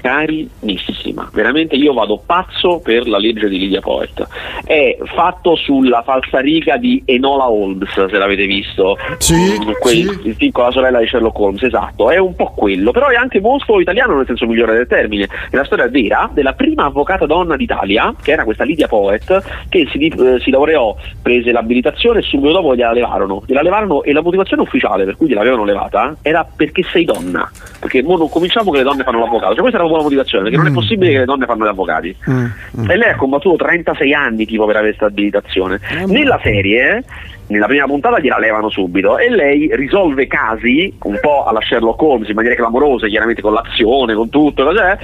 carinissima. 0.06 1.30
Veramente 1.34 1.76
io 1.76 1.92
vado 1.94 2.22
pazzo 2.24 2.80
per 2.80 3.08
la 3.08 3.18
legge 3.18 3.50
di 3.50 3.58
Lydia 3.58 3.82
Poet. 3.82 4.28
È 4.64 4.98
fatto 5.04 5.56
sulla 5.56 6.04
falsariga 6.04 6.78
di 6.78 7.02
Enola 7.06 7.50
Holmes, 7.50 7.92
se 7.92 8.18
l'avete 8.18 8.46
visto. 8.46 8.98
Sì, 9.18 9.34
Mm, 9.36 9.72
quel- 9.80 9.94
sì. 9.96 10.28
Il 10.28 10.36
film 10.36 10.52
con 10.52 10.66
la 10.66 10.72
sorella 10.72 11.00
di 11.00 11.08
Sherlock 11.08 11.40
Holmes, 11.40 11.64
esatto. 11.64 12.10
È 12.12 12.18
un 12.18 12.36
po' 12.36 12.52
quello, 12.56 12.92
però 12.92 13.08
è 13.08 13.16
anche 13.16 13.40
molto 13.40 13.80
italiano 13.80 14.16
nel 14.16 14.26
senso 14.28 14.46
migliore 14.46 14.74
del 14.76 14.88
termine. 14.88 15.28
È 15.50 15.56
la 15.56 15.64
storia 15.66 15.88
vera 15.88 16.30
della 16.32 16.54
prima 16.54 16.86
avvocata 16.86 17.26
donna 17.26 17.56
d'Italia, 17.56 18.14
che 18.22 18.32
era 18.32 18.44
questa 18.44 18.64
Lydia 18.64 18.88
Poet, 18.88 19.44
che 19.70 19.88
si, 19.92 20.08
eh, 20.08 20.40
si 20.40 20.52
laureò, 20.52 20.96
prese 21.22 21.52
l'abilitazione 21.52 22.20
e 22.20 22.22
subito 22.22 22.52
dopo 22.54 22.76
gliela 22.76 22.92
levarono. 22.92 23.42
Gliela 23.46 23.62
levarono 23.64 24.04
e 24.04 24.14
la 24.14 24.22
motivazione 24.22 24.62
ufficiale 24.62 25.04
per 25.06 25.16
cui 25.18 25.28
gliel'avevano 25.28 25.64
levata 25.66 26.16
era 26.22 26.46
perché 26.56 26.84
sei 26.84 27.06
donna. 27.06 27.50
Perché 27.80 28.04
mo 28.04 28.18
non 28.18 28.30
cominciamo 28.30 28.72
che 28.72 28.78
le 28.78 28.84
donne 28.84 29.04
fanno 29.04 29.20
l'avvocato. 29.20 29.54
Cioè 29.54 29.62
questa 29.62 29.78
era 29.80 29.88
buona 29.96 30.04
motivazione, 30.04 30.44
perché 30.44 30.58
non 30.58 30.68
è 30.68 30.70
Mm. 30.72 30.74
possibile 30.74 31.12
che 31.12 31.18
le 31.20 31.26
donne 31.26 31.46
fanno 31.46 31.66
gli 31.66 31.70
avvocati. 31.70 32.16
Mm, 32.30 32.46
mm. 32.80 32.90
E 32.92 32.96
lei 32.98 33.10
ha 33.12 33.16
combattuto 33.16 33.56
36 33.64 34.14
anni 34.14 34.46
tipo 34.46 34.66
per 34.66 34.76
avere 34.78 34.96
questa 34.96 35.06
abilitazione. 35.08 35.80
Eh, 35.90 36.06
Nella 36.06 36.40
serie, 36.44 37.04
nella 37.48 37.68
prima 37.68 37.86
puntata 37.86 38.20
gliela 38.20 38.40
levano 38.40 38.70
subito 38.70 39.18
e 39.18 39.30
lei 39.30 39.70
risolve 39.76 40.28
casi 40.28 40.94
un 41.04 41.20
po' 41.22 41.46
alla 41.46 41.62
Sherlock 41.62 42.02
Holmes 42.02 42.30
in 42.30 42.36
maniera 42.36 42.56
clamorosa, 42.56 43.08
chiaramente 43.08 43.42
con 43.42 43.54
l'azione, 43.54 44.16
con 44.16 44.30
tutto, 44.30 44.64
cos'è? 44.64 44.98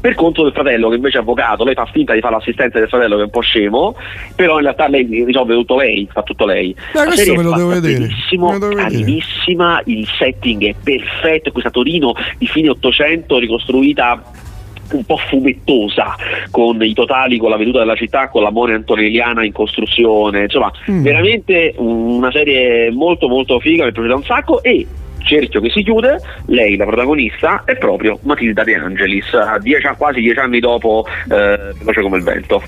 Per 0.00 0.14
conto 0.14 0.44
del 0.44 0.52
fratello 0.52 0.90
che 0.90 0.96
invece 0.96 1.18
è 1.18 1.20
avvocato, 1.20 1.64
lei 1.64 1.74
fa 1.74 1.86
finta 1.86 2.14
di 2.14 2.20
fare 2.20 2.34
l'assistenza 2.34 2.78
del 2.78 2.88
fratello 2.88 3.16
che 3.16 3.22
è 3.22 3.24
un 3.24 3.30
po' 3.30 3.40
scemo, 3.40 3.96
però 4.36 4.56
in 4.56 4.62
realtà 4.62 4.86
lei 4.86 5.24
risolve 5.24 5.54
tutto 5.54 5.76
lei, 5.76 6.08
fa 6.12 6.22
tutto 6.22 6.44
lei. 6.44 6.74
La 6.92 7.04
questo 7.04 7.34
me 7.34 7.42
lo 7.42 7.54
devo 7.54 7.68
vedere. 7.68 7.98
benissimo, 7.98 8.52
vedere. 8.52 8.74
carinissima, 8.76 9.82
il 9.86 10.06
setting 10.06 10.66
è 10.66 10.74
perfetto, 10.80 11.50
questa 11.50 11.70
Torino 11.70 12.14
di 12.38 12.46
fine 12.46 12.68
800 12.68 13.38
ricostruita 13.38 14.22
un 14.92 15.04
po' 15.04 15.16
fumettosa 15.16 16.14
con 16.50 16.82
i 16.82 16.94
totali, 16.94 17.38
con 17.38 17.50
la 17.50 17.56
veduta 17.56 17.78
della 17.78 17.96
città, 17.96 18.28
con 18.28 18.42
la 18.42 18.50
Mone 18.50 18.74
Antonelliana 18.74 19.44
in 19.44 19.52
costruzione, 19.52 20.42
insomma 20.42 20.70
Mm. 20.90 21.02
veramente 21.02 21.74
una 21.76 22.30
serie 22.30 22.90
molto 22.90 23.28
molto 23.28 23.58
figa, 23.60 23.84
mi 23.84 23.90
è 23.90 23.92
piaciuta 23.92 24.14
un 24.14 24.24
sacco 24.24 24.62
e 24.62 24.86
cerchio 25.22 25.60
che 25.60 25.70
si 25.70 25.82
chiude, 25.82 26.20
lei 26.46 26.76
la 26.76 26.86
protagonista 26.86 27.62
è 27.64 27.76
proprio 27.76 28.18
Matilda 28.22 28.64
De 28.64 28.74
Angelis, 28.74 29.32
a 29.34 29.58
dieci- 29.58 29.86
quasi 29.96 30.20
dieci 30.20 30.38
anni 30.38 30.60
dopo 30.60 31.04
eh, 31.30 31.58
Veloce 31.78 32.00
come 32.00 32.16
il 32.16 32.22
vento. 32.22 32.62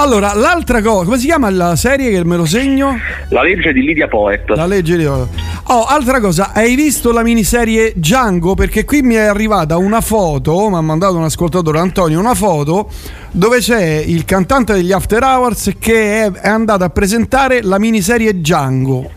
Allora, 0.00 0.32
l'altra 0.32 0.80
cosa, 0.80 1.04
come 1.06 1.18
si 1.18 1.26
chiama 1.26 1.50
la 1.50 1.74
serie 1.74 2.10
che 2.12 2.24
me 2.24 2.36
lo 2.36 2.46
segno? 2.46 2.96
La 3.30 3.42
legge 3.42 3.72
di 3.72 3.82
Lydia 3.82 4.06
Poet. 4.06 4.48
La 4.50 4.64
legge 4.64 4.96
di... 4.96 5.04
Oh, 5.04 5.84
altra 5.88 6.20
cosa, 6.20 6.52
hai 6.54 6.76
visto 6.76 7.10
la 7.10 7.24
miniserie 7.24 7.92
Django? 7.96 8.54
Perché 8.54 8.84
qui 8.84 9.02
mi 9.02 9.14
è 9.14 9.22
arrivata 9.24 9.76
una 9.76 10.00
foto, 10.00 10.68
mi 10.70 10.76
ha 10.76 10.80
mandato 10.80 11.16
un 11.16 11.24
ascoltatore 11.24 11.80
Antonio, 11.80 12.20
una 12.20 12.34
foto 12.34 12.88
dove 13.32 13.58
c'è 13.58 13.82
il 14.06 14.24
cantante 14.24 14.72
degli 14.72 14.92
After 14.92 15.20
Hours 15.20 15.72
che 15.80 16.22
è, 16.26 16.30
è 16.30 16.48
andato 16.48 16.84
a 16.84 16.90
presentare 16.90 17.60
la 17.62 17.80
miniserie 17.80 18.34
Django. 18.34 19.10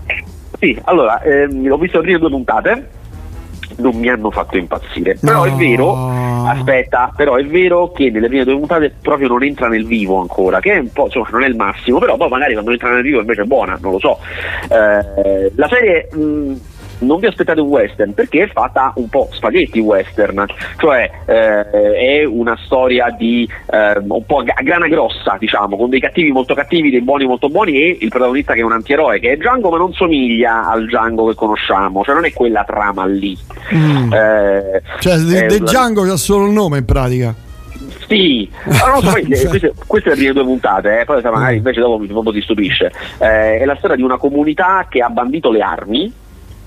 Sì, 0.60 0.76
allora, 0.86 1.22
ehm, 1.22 1.72
ho 1.72 1.78
visto 1.78 1.98
le 1.98 2.04
prime 2.06 2.18
due 2.18 2.30
puntate, 2.32 2.90
non 3.78 3.96
mi 3.98 4.10
hanno 4.10 4.32
fatto 4.32 4.58
impazzire, 4.58 5.16
però 5.22 5.46
No. 5.46 5.54
è 5.54 5.56
vero, 5.56 5.94
aspetta, 6.48 7.12
però 7.16 7.36
è 7.36 7.46
vero 7.46 7.92
che 7.92 8.10
nelle 8.10 8.28
prime 8.28 8.44
due 8.44 8.58
puntate 8.58 8.94
proprio 9.02 9.28
non 9.28 9.44
entra 9.44 9.68
nel 9.68 9.86
vivo 9.86 10.20
ancora, 10.20 10.60
che 10.60 10.74
è 10.74 10.78
un 10.80 10.92
po', 10.92 11.06
insomma, 11.06 11.30
non 11.32 11.44
è 11.44 11.48
il 11.48 11.56
massimo, 11.56 12.00
però 12.00 12.18
poi 12.18 12.30
magari 12.30 12.54
quando 12.54 12.72
entra 12.72 12.90
nel 12.92 13.04
vivo 13.04 13.20
invece 13.20 13.42
è 13.42 13.46
buona, 13.46 13.78
non 13.82 13.92
lo 13.92 14.00
so. 14.00 14.20
Eh, 14.70 15.52
la 15.56 15.68
serie... 15.68 16.10
mh, 16.14 16.54
non 17.02 17.20
vi 17.20 17.28
aspettate 17.28 17.62
un 17.62 17.68
western 17.68 18.14
perché 18.14 18.44
è 18.44 18.48
fatta 18.48 18.92
un 18.96 19.10
po' 19.10 19.30
spaghetti 19.32 19.80
western, 19.80 20.46
cioè 20.78 21.10
eh, 21.26 21.94
è 21.94 22.24
una 22.26 22.58
storia 22.66 23.14
di 23.18 23.48
eh, 23.72 23.98
un 24.08 24.26
po' 24.26 24.44
a 24.46 24.62
grana 24.62 24.88
grossa, 24.88 25.38
diciamo, 25.40 25.78
con 25.78 25.90
dei 25.90 26.00
cattivi 26.00 26.32
molto 26.32 26.54
cattivi, 26.54 26.90
dei 26.90 27.02
buoni 27.02 27.26
molto 27.26 27.50
buoni 27.50 27.74
e 27.76 27.98
il 28.00 28.10
protagonista 28.10 28.54
che 28.54 28.62
è 28.62 28.64
un 28.64 28.74
antieroe, 28.74 29.20
che 29.20 29.32
è 29.32 29.38
Django 29.38 29.70
ma 29.70 29.78
non 29.78 29.94
somiglia 29.94 30.68
al 30.68 30.86
Django 30.86 31.28
che 31.28 31.36
conosciamo, 31.36 32.04
cioè 32.04 32.16
non 32.16 32.26
è 32.26 32.34
quella 32.34 32.64
trama 32.64 33.06
lì. 33.06 33.38
Mm. 33.74 34.14
Eh, 34.14 34.82
Cioè, 35.00 35.14
è 35.14 35.20
De, 35.20 35.46
De 35.48 35.60
Django 35.60 36.04
c'ha 36.04 36.18
solo 36.18 36.46
il 36.46 36.52
nome 36.52 36.80
in 36.80 36.86
pratica. 36.86 37.34
sì, 38.08 38.50
Ah, 38.66 38.94
no, 38.94 39.12
poi, 39.12 39.26
queste, 39.48 39.74
queste 39.88 40.10
le 40.10 40.16
prime 40.16 40.34
due 40.34 40.44
puntate, 40.44 41.00
eh, 41.00 41.06
poi 41.06 41.22
magari 41.22 41.58
invece 41.58 41.80
dopo 41.80 41.98
mi 41.98 42.08
dopo 42.08 42.32
ti 42.32 42.42
stupisce. 42.42 42.92
Eh, 43.20 43.60
è 43.60 43.66
la 43.66 43.76
storia 43.78 43.96
di 43.96 44.02
una 44.02 44.18
comunità 44.18 44.86
che 44.90 45.02
ha 45.02 45.10
bandito 45.10 45.52
le 45.52 45.62
armi. 45.62 46.14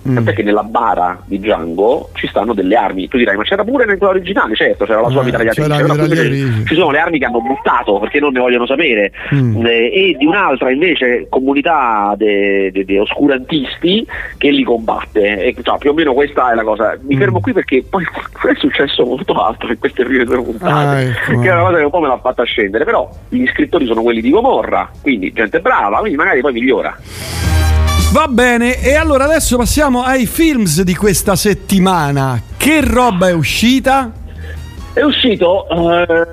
Mm. 0.07 0.15
Tant'è 0.17 0.35
che 0.35 0.43
nella 0.43 0.63
bara 0.63 1.19
di 1.25 1.39
Django 1.39 2.11
ci 2.15 2.27
stanno 2.27 2.53
delle 2.53 2.77
armi. 2.77 3.09
Tu 3.09 3.17
dirai, 3.17 3.37
ma 3.37 3.43
c'era 3.43 3.65
pure 3.65 3.87
nel 3.87 3.97
originale, 4.01 4.55
certo, 4.55 4.85
c'era 4.85 5.01
la 5.01 5.09
sua 5.09 5.23
Eh, 5.23 5.25
mitragliatrice. 5.25 5.83
mitragliatrice. 5.83 6.65
Ci 6.67 6.75
sono 6.75 6.91
le 6.91 6.99
armi 6.99 7.19
che 7.19 7.25
hanno 7.25 7.41
buttato 7.41 7.99
perché 8.01 8.21
non 8.21 8.33
ne 8.33 8.41
vogliono 8.41 8.67
sapere. 8.67 9.13
Mm. 9.35 9.65
Eh, 9.65 9.71
e 10.11 10.17
di 10.19 10.27
un'altra 10.27 10.71
invece 10.71 11.27
comunità 11.31 12.15
di 12.19 12.99
oscurantisti 12.99 14.07
che 14.37 14.51
li 14.51 14.63
combatte. 14.63 15.43
E, 15.43 15.55
cioè, 15.63 15.79
più 15.79 15.91
o 15.91 15.95
meno 15.95 16.13
questa 16.13 16.53
è 16.53 16.55
la 16.55 16.63
cosa. 16.65 16.97
Mi 17.03 17.17
Mm. 17.17 17.19
fermo 17.19 17.41
qui 17.41 17.53
perché 17.53 17.83
poi 17.89 18.05
è 18.05 18.55
successo 18.59 19.05
molto 19.07 19.33
altro 19.43 19.71
in 19.71 19.79
queste 19.79 20.05
prime 20.05 20.25
due 20.25 20.43
puntate. 20.43 20.73
Ah, 20.73 21.01
ecco. 21.01 21.41
Che 21.41 21.49
è 21.49 21.53
una 21.53 21.63
cosa 21.63 21.77
che 21.79 21.85
un 21.85 21.91
po' 21.91 22.01
me 22.01 22.09
l'ha 22.09 22.19
fatta 22.19 22.43
scendere. 22.45 22.85
Però 22.85 23.09
gli 23.31 23.47
scrittori 23.47 23.87
sono 23.87 24.03
quelli 24.03 24.21
di 24.21 24.31
Gomorra, 24.31 24.91
quindi 25.01 25.33
gente 25.33 25.61
brava, 25.61 25.99
quindi 26.01 26.17
magari 26.19 26.41
poi 26.43 26.53
migliora. 26.53 26.95
Va 28.15 28.29
bene, 28.29 28.81
e 28.81 28.95
allora 28.95 29.25
adesso 29.25 29.57
passiamo 29.57 30.05
ai 30.05 30.27
films 30.27 30.83
di 30.83 30.95
questa 30.95 31.35
settimana. 31.35 32.41
Che 32.57 32.81
roba 32.81 33.27
è 33.27 33.33
uscita? 33.33 34.13
È 34.93 35.03
uscito 35.03 35.67
eh, 35.69 36.29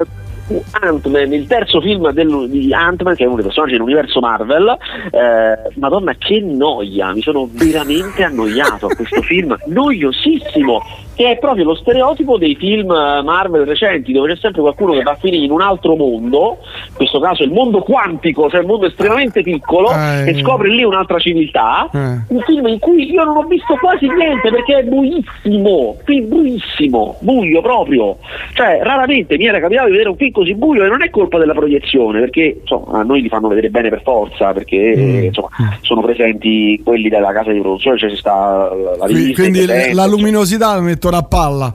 Ant-Man, 0.79 1.33
il 1.33 1.47
terzo 1.47 1.81
film 1.81 2.11
del- 2.11 2.47
di 2.51 2.71
Ant-Man, 2.71 3.15
che 3.15 3.23
è 3.23 3.25
uno 3.25 3.37
dei 3.37 3.45
personaggi 3.45 3.71
dell'universo 3.73 4.19
Marvel. 4.19 4.77
Eh, 5.09 5.71
Madonna, 5.79 6.13
che 6.19 6.39
noia! 6.41 7.13
Mi 7.13 7.23
sono 7.23 7.49
veramente 7.51 8.21
annoiato 8.21 8.85
a 8.85 8.95
questo 8.95 9.21
film, 9.25 9.57
noiosissimo. 9.65 10.83
Che 11.13 11.29
è 11.29 11.37
proprio 11.37 11.65
lo 11.65 11.75
stereotipo 11.75 12.37
dei 12.37 12.55
film 12.55 12.89
eh, 12.89 13.21
Marvel 13.21 13.65
recenti, 13.65 14.11
dove 14.11 14.33
c'è 14.33 14.39
sempre 14.39 14.61
qualcuno 14.61 14.93
che 14.93 15.03
va 15.03 15.11
a 15.11 15.15
finire 15.19 15.43
in 15.43 15.51
un 15.51 15.61
altro 15.61 15.95
mondo, 15.95 16.57
in 16.87 16.93
questo 16.95 17.19
caso 17.19 17.43
il 17.43 17.51
mondo 17.51 17.79
quantico, 17.81 18.49
cioè 18.49 18.61
il 18.61 18.65
mondo 18.65 18.87
estremamente 18.87 19.41
piccolo, 19.41 19.91
Eh. 19.91 20.29
e 20.29 20.39
scopre 20.41 20.69
lì 20.69 20.83
un'altra 20.83 21.19
civiltà. 21.19 21.89
Eh. 21.93 21.97
Un 22.33 22.39
film 22.45 22.67
in 22.67 22.79
cui 22.79 23.11
io 23.11 23.23
non 23.23 23.37
ho 23.37 23.43
visto 23.43 23.75
quasi 23.75 24.07
niente 24.07 24.49
perché 24.49 24.77
è 24.79 24.83
buissimo, 24.83 25.97
film 26.05 26.27
buissimo, 26.29 27.17
buio 27.19 27.61
proprio. 27.61 28.17
Cioè, 28.53 28.79
raramente 28.81 29.37
mi 29.37 29.45
era 29.45 29.59
capitato 29.59 29.85
di 29.87 29.91
vedere 29.91 30.09
un 30.09 30.15
film 30.17 30.31
così 30.31 30.55
buio 30.55 30.85
e 30.85 30.87
non 30.87 31.01
è 31.03 31.09
colpa 31.09 31.37
della 31.37 31.53
proiezione, 31.53 32.19
perché 32.21 32.57
insomma, 32.61 32.99
a 32.99 33.03
noi 33.03 33.21
li 33.21 33.29
fanno 33.29 33.47
vedere 33.47 33.69
bene 33.69 33.89
per 33.89 34.01
forza, 34.03 34.53
perché 34.53 34.79
Mm. 34.95 35.23
insomma, 35.25 35.49
sono 35.81 36.01
presenti 36.01 36.81
quelli 36.83 37.09
della 37.09 37.31
casa 37.31 37.51
di 37.51 37.59
produzione, 37.59 37.97
cioè 37.97 38.09
ci 38.09 38.15
sta 38.17 38.71
la 38.97 39.05
Disney 39.07 39.33
Quindi 39.33 39.59
presente, 39.59 39.93
la 39.93 40.03
insomma. 40.03 40.05
luminosità 40.07 40.73
la 40.75 40.81
mettono 41.01 41.17
a 41.17 41.23
palla. 41.23 41.73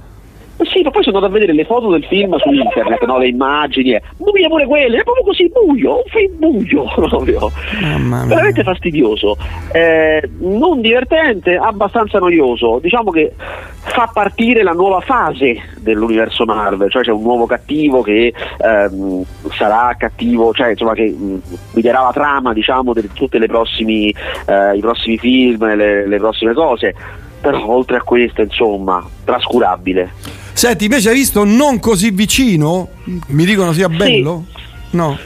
Sì, 0.73 0.81
ma 0.83 0.91
poi 0.91 1.03
sono 1.03 1.17
andato 1.17 1.27
a 1.27 1.39
vedere 1.39 1.53
le 1.53 1.67
foto 1.67 1.91
del 1.91 2.05
film 2.05 2.35
su 2.39 2.51
internet, 2.51 3.05
no? 3.05 3.19
le 3.19 3.29
immagini, 3.29 3.93
eh. 3.93 4.03
buia 4.17 4.49
pure 4.49 4.65
quelle, 4.65 5.01
è 5.01 5.03
proprio 5.03 5.25
così 5.25 5.51
buio, 5.51 5.97
un 5.97 6.03
film 6.07 6.39
buio 6.39 6.85
proprio. 6.97 7.51
Mamma 7.83 8.21
mia. 8.21 8.27
Veramente 8.27 8.63
fastidioso, 8.63 9.37
Eh, 9.73 10.23
non 10.39 10.81
divertente, 10.81 11.57
abbastanza 11.57 12.19
noioso. 12.19 12.79
Diciamo 12.81 13.11
che 13.11 13.35
fa 13.37 14.11
partire 14.11 14.63
la 14.63 14.73
nuova 14.73 15.01
fase 15.01 15.61
dell'universo 15.77 16.47
Marvel, 16.47 16.91
cioè 16.91 17.03
c'è 17.03 17.13
un 17.13 17.23
nuovo 17.23 17.45
cattivo 17.45 18.01
che 18.01 18.33
ehm, 18.59 19.25
sarà 19.53 19.95
cattivo, 19.99 20.55
cioè 20.55 20.71
insomma 20.71 20.95
che 20.95 21.11
mh, 21.11 21.43
guiderà 21.73 22.01
la 22.01 22.13
trama 22.15 22.55
diciamo 22.55 22.95
di 22.95 23.07
tutti 23.13 23.37
i 23.37 23.47
prossimi 23.47 25.19
film, 25.19 25.75
le, 25.75 26.09
le 26.09 26.17
prossime 26.17 26.55
cose. 26.55 27.25
Però 27.47 27.65
oltre 27.71 27.99
a 27.99 28.03
questo, 28.03 28.43
insomma, 28.43 29.09
trascurabile. 29.23 30.11
Senti, 30.53 30.87
invece 30.87 31.11
hai 31.11 31.15
visto 31.15 31.45
Non 31.45 31.79
così 31.79 32.11
vicino? 32.11 32.89
Mi 33.29 33.45
dicono 33.45 33.73
sia 33.73 33.89
bello? 33.89 34.47
No. 34.91 35.17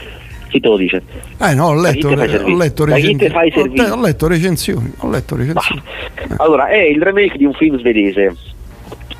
Chi 0.48 0.61
te 0.61 0.68
lo 0.68 0.76
dice? 0.76 1.02
Eh 1.38 1.54
no, 1.54 1.68
ho 1.68 1.80
letto, 1.80 2.09
ho 2.09 2.14
letto, 2.14 2.85
recensioni. 2.85 3.80
Ho 3.88 4.00
letto 4.02 4.26
recensioni. 4.28 4.92
Ho 4.98 5.09
letto 5.09 5.35
recensioni. 5.35 5.80
Allora, 6.37 6.68
è 6.68 6.83
il 6.83 7.00
remake 7.00 7.38
di 7.38 7.46
un 7.46 7.54
film 7.54 7.78
svedese 7.78 8.37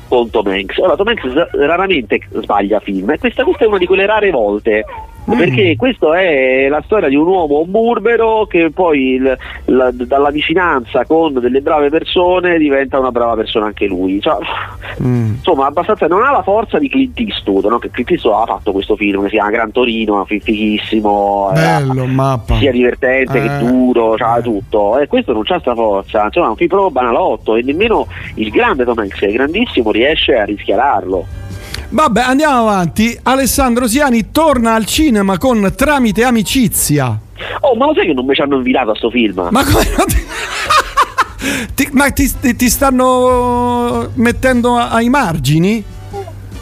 con 0.07 0.29
Tom 0.29 0.45
Hanks. 0.45 0.77
Ora, 0.77 0.95
Tom 0.95 1.07
Hanks 1.07 1.49
raramente 1.53 2.19
sbaglia 2.29 2.79
film, 2.81 3.09
e 3.09 3.17
questa, 3.17 3.43
questa 3.43 3.63
è 3.63 3.67
una 3.67 3.79
di 3.79 3.87
quelle 3.87 4.05
rare 4.05 4.29
volte 4.29 4.85
Mm. 5.29 5.37
perché 5.37 5.75
questa 5.77 6.19
è 6.19 6.67
la 6.67 6.81
storia 6.83 7.07
di 7.07 7.15
un 7.15 7.27
uomo 7.27 7.63
burbero 7.65 8.47
che 8.47 8.71
poi 8.73 9.13
il, 9.13 9.37
la, 9.65 9.91
dalla 9.91 10.31
vicinanza 10.31 11.05
con 11.05 11.33
delle 11.33 11.61
brave 11.61 11.89
persone 11.89 12.57
diventa 12.57 12.97
una 12.97 13.11
brava 13.11 13.35
persona 13.35 13.67
anche 13.67 13.85
lui 13.85 14.19
cioè, 14.19 14.37
mm. 15.03 15.33
insomma 15.35 15.67
abbastanza 15.67 16.07
non 16.07 16.23
ha 16.23 16.31
la 16.31 16.41
forza 16.41 16.79
di 16.79 16.89
Clint 16.89 17.19
Eastwood 17.19 17.65
no? 17.65 17.77
che 17.77 17.91
Clint 17.91 18.09
Eastwood 18.09 18.41
ha 18.41 18.45
fatto 18.47 18.71
questo 18.71 18.95
film 18.95 19.21
che 19.21 19.29
si 19.29 19.35
chiama 19.35 19.51
Gran 19.51 19.71
Torino 19.71 20.25
fighissimo 20.25 21.51
bello, 21.53 22.05
mappa. 22.07 22.57
sia 22.57 22.71
divertente 22.71 23.37
eh. 23.37 23.41
che 23.47 23.57
duro 23.59 24.17
cioè, 24.17 24.39
eh. 24.39 24.41
tutto 24.41 24.97
e 24.97 25.07
questo 25.07 25.33
non 25.33 25.43
c'ha 25.43 25.59
sta 25.59 25.75
forza 25.75 26.25
insomma 26.25 26.47
è 26.47 26.49
un 26.49 26.55
film 26.55 26.69
proprio 26.69 26.89
banalotto 26.89 27.55
e 27.55 27.61
nemmeno 27.61 28.07
il 28.35 28.49
grande 28.49 28.85
Tom 28.85 28.97
Hanks 28.97 29.31
grandissimo 29.31 29.91
riesce 29.91 30.35
a 30.35 30.45
rischiararlo 30.45 31.50
Vabbè, 31.93 32.21
andiamo 32.21 32.69
avanti. 32.69 33.19
Alessandro 33.21 33.85
Siani 33.85 34.31
torna 34.31 34.75
al 34.75 34.85
cinema 34.85 35.37
con 35.37 35.73
Tramite 35.75 36.23
Amicizia. 36.23 37.19
Oh, 37.59 37.75
ma 37.75 37.87
lo 37.87 37.93
sai 37.93 38.05
che 38.05 38.13
non 38.13 38.25
mi 38.25 38.33
ci 38.33 38.41
hanno 38.41 38.55
invitato 38.55 38.91
a 38.91 38.95
sto 38.95 39.09
film? 39.09 39.49
Ma 39.51 39.65
come 39.65 39.83
ti 41.75 41.89
ma 41.91 42.09
ti, 42.11 42.31
ti, 42.55 42.69
stanno 42.69 44.09
mettendo 44.13 44.77
ai 44.77 45.09
margini? 45.09 45.83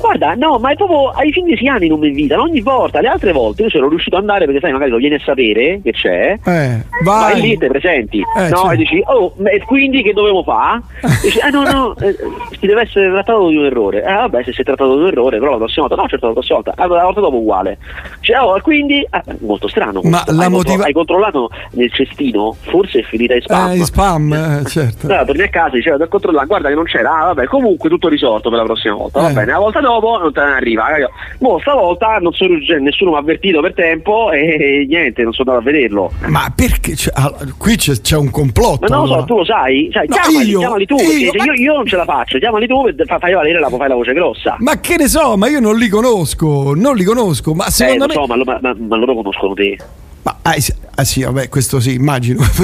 Guarda, 0.10 0.34
no, 0.34 0.58
ma 0.58 0.72
è 0.72 0.76
proprio 0.76 1.10
ai 1.10 1.32
fini 1.32 1.56
anni 1.70 1.88
non 1.88 2.00
mi 2.00 2.08
invitano. 2.08 2.42
Ogni 2.42 2.62
volta, 2.62 3.00
le 3.00 3.10
altre 3.10 3.32
volte 3.32 3.62
io 3.62 3.70
sono 3.70 3.88
riuscito 3.88 4.16
ad 4.16 4.24
andare 4.24 4.46
perché 4.46 4.60
sai, 4.60 4.72
magari 4.72 4.90
lo 4.90 4.98
viene 4.98 5.18
a 5.18 5.20
sapere 5.24 5.82
che 5.84 5.92
c'è. 5.92 6.32
Eh, 6.44 6.84
vai. 7.04 7.34
vai 7.34 7.42
lì 7.42 7.58
te 7.60 7.68
presenti. 7.68 8.18
Eh, 8.18 8.50
no, 8.50 8.56
cioè. 8.56 8.74
e 8.74 8.78
dici, 8.78 9.04
oh, 9.06 9.36
e 9.44 9.64
quindi 9.68 10.02
che 10.02 10.14
dovevo 10.14 10.42
fare? 10.42 10.82
dici, 11.22 11.38
eh 11.38 11.52
no, 11.52 11.62
no, 11.62 11.96
eh, 12.00 12.16
si 12.60 12.66
deve 12.66 12.82
essere 12.82 13.12
trattato 13.12 13.50
di 13.50 13.58
un 13.58 13.66
errore. 13.66 14.02
Eh 14.02 14.14
vabbè, 14.14 14.44
se 14.46 14.52
si 14.52 14.62
è 14.62 14.64
trattato 14.64 14.96
di 14.96 15.02
un 15.02 15.08
errore, 15.10 15.38
però 15.38 15.52
la 15.52 15.58
prossima 15.58 15.86
volta, 15.86 16.02
no, 16.02 16.10
certo, 16.10 16.26
la 16.26 16.34
prossima 16.34 16.56
volta, 16.56 16.74
allora, 16.82 17.00
la 17.02 17.06
volta 17.06 17.20
dopo 17.20 17.38
uguale. 17.38 17.78
Cioè, 18.22 18.42
oh, 18.42 18.60
quindi, 18.62 19.02
eh, 19.02 19.24
molto 19.42 19.68
strano. 19.68 20.02
Ma 20.04 20.24
la 20.26 20.46
hai, 20.46 20.50
motiva- 20.50 20.70
contro- 20.70 20.86
hai 20.86 20.94
controllato 20.94 21.50
nel 21.74 21.92
cestino? 21.94 22.56
Forse 22.60 23.02
è 23.02 23.04
finita 23.04 23.36
in 23.36 23.42
spam. 23.42 23.70
Eh, 23.70 23.76
in 23.76 23.86
spam, 23.86 24.34
eh, 24.34 24.66
certo. 24.66 25.06
Allora, 25.06 25.26
torni 25.26 25.44
a 25.44 25.50
casa 25.50 25.76
diceva, 25.76 26.08
controllare, 26.08 26.48
guarda 26.48 26.70
che 26.70 26.76
non 26.76 26.86
c'era, 26.86 27.16
ah, 27.16 27.26
vabbè, 27.26 27.46
comunque 27.46 27.90
tutto 27.90 28.08
risolto 28.08 28.50
per 28.50 28.58
la 28.58 28.66
prossima 28.66 28.96
volta. 28.96 29.22
Va 29.22 29.30
eh. 29.30 29.34
bene, 29.34 29.52
la 29.52 29.60
volta 29.60 29.80
dopo 29.80 29.99
non 30.00 30.34
te 30.34 30.40
ne 30.42 30.54
arriva 30.54 30.80
arriva. 30.86 31.10
Boh, 31.38 31.60
stavolta 31.60 32.18
non 32.20 32.34
sono, 32.34 32.58
nessuno 32.80 33.12
mi 33.12 33.18
ha 33.18 33.20
avvertito 33.20 33.62
per 33.62 33.74
tempo 33.74 34.32
e 34.32 34.86
niente, 34.88 35.24
non 35.24 35.34
sono 35.34 35.52
andato 35.52 35.70
a 35.70 35.72
vederlo. 35.72 36.12
Ma 36.28 36.52
perché? 36.56 36.94
C'è, 36.94 37.12
qui 37.58 37.76
c'è, 37.76 37.94
c'è, 38.00 38.18
un 38.18 38.30
complotto. 38.30 38.88
Ma 38.88 38.96
non 38.96 39.06
allora. 39.06 39.16
lo 39.16 39.22
so, 39.22 39.28
tu 39.28 39.38
lo 39.38 39.46
sai? 39.46 39.90
sai 39.92 40.08
no, 40.08 40.16
chiamali, 40.16 40.50
io, 40.50 40.60
chiamali 40.60 40.86
tu, 40.86 40.96
io, 40.96 41.32
ma... 41.36 41.44
io, 41.44 41.54
io, 41.54 41.74
non 41.76 41.86
ce 41.86 41.96
la 41.96 42.06
faccio, 42.06 42.38
chiamali 42.38 42.68
tu 42.68 42.88
e 42.88 42.96
fai 43.06 43.34
valere 43.34 43.60
la, 43.60 43.70
fai 43.70 43.88
la 43.88 43.96
voce 43.96 44.14
grossa. 44.14 44.56
Ma 44.60 44.80
che 44.80 44.98
ne 44.98 45.08
so, 45.08 45.38
ma 45.38 45.48
io 45.48 45.60
non 45.60 45.78
li 45.78 45.88
conosco, 45.88 46.74
non 46.76 46.96
li 46.96 47.04
conosco, 47.04 47.54
ma 47.54 47.70
secondo 47.70 48.06
eh, 48.06 48.08
me... 48.08 48.14
So, 48.14 48.26
ma, 48.26 48.36
ma, 48.62 48.76
ma 48.78 48.96
loro 48.96 49.16
conoscono 49.16 49.54
te. 49.54 49.78
Ma 50.22 50.38
ah, 50.42 50.56
ah, 50.96 51.04
sì, 51.06 51.24
vabbè, 51.24 51.48
questo 51.48 51.80
sì, 51.80 51.94
immagino. 51.94 52.42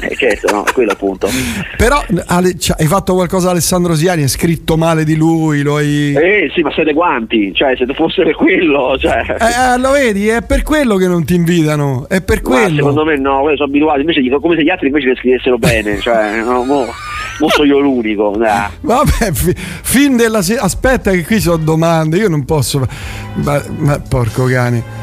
eh, 0.00 0.16
certo, 0.16 0.52
no, 0.52 0.64
quello 0.72 0.92
appunto. 0.92 1.28
Però 1.76 2.02
Ale, 2.26 2.58
cioè, 2.58 2.76
hai 2.80 2.86
fatto 2.86 3.14
qualcosa 3.14 3.50
Alessandro 3.50 3.94
Siani, 3.94 4.22
hai 4.22 4.28
scritto 4.28 4.76
male 4.76 5.04
di 5.04 5.14
lui, 5.14 5.62
lo 5.62 5.76
hai... 5.76 6.12
Eh 6.12 6.50
sì, 6.52 6.62
ma 6.62 6.72
siete 6.72 6.92
guanti, 6.92 7.54
cioè 7.54 7.76
se 7.76 7.86
fosse 7.94 8.24
per 8.24 8.34
quello, 8.34 8.96
cioè... 8.98 9.22
Eh, 9.28 9.74
eh, 9.74 9.78
lo 9.78 9.92
vedi, 9.92 10.26
è 10.26 10.42
per 10.42 10.64
quello 10.64 10.96
che 10.96 11.06
non 11.06 11.24
ti 11.24 11.36
invitano, 11.36 12.08
è 12.08 12.20
per 12.20 12.42
quello. 12.42 12.68
Ma 12.68 12.74
secondo 12.74 13.04
me 13.04 13.16
no, 13.16 13.42
sono 13.54 13.64
abituati, 13.64 14.00
invece 14.00 14.20
dico 14.20 14.40
come 14.40 14.56
se 14.56 14.64
gli 14.64 14.70
altri 14.70 14.88
invece 14.88 15.08
le 15.08 15.16
scrivessero 15.16 15.56
bene, 15.56 15.98
cioè, 16.02 16.40
no, 16.42 16.64
mo, 16.64 16.84
mo 17.38 17.48
sono 17.48 17.64
io 17.64 17.78
l'unico. 17.78 18.34
Nah. 18.36 18.70
Vabbè, 18.80 19.32
fi, 19.32 19.54
fin 19.54 20.16
della... 20.16 20.42
Se- 20.42 20.58
aspetta 20.58 21.12
che 21.12 21.24
qui 21.24 21.38
sono 21.38 21.58
domande, 21.58 22.16
io 22.16 22.28
non 22.28 22.44
posso... 22.44 22.84
Ma, 23.34 23.62
ma 23.78 24.00
porco 24.00 24.46
cane 24.46 24.97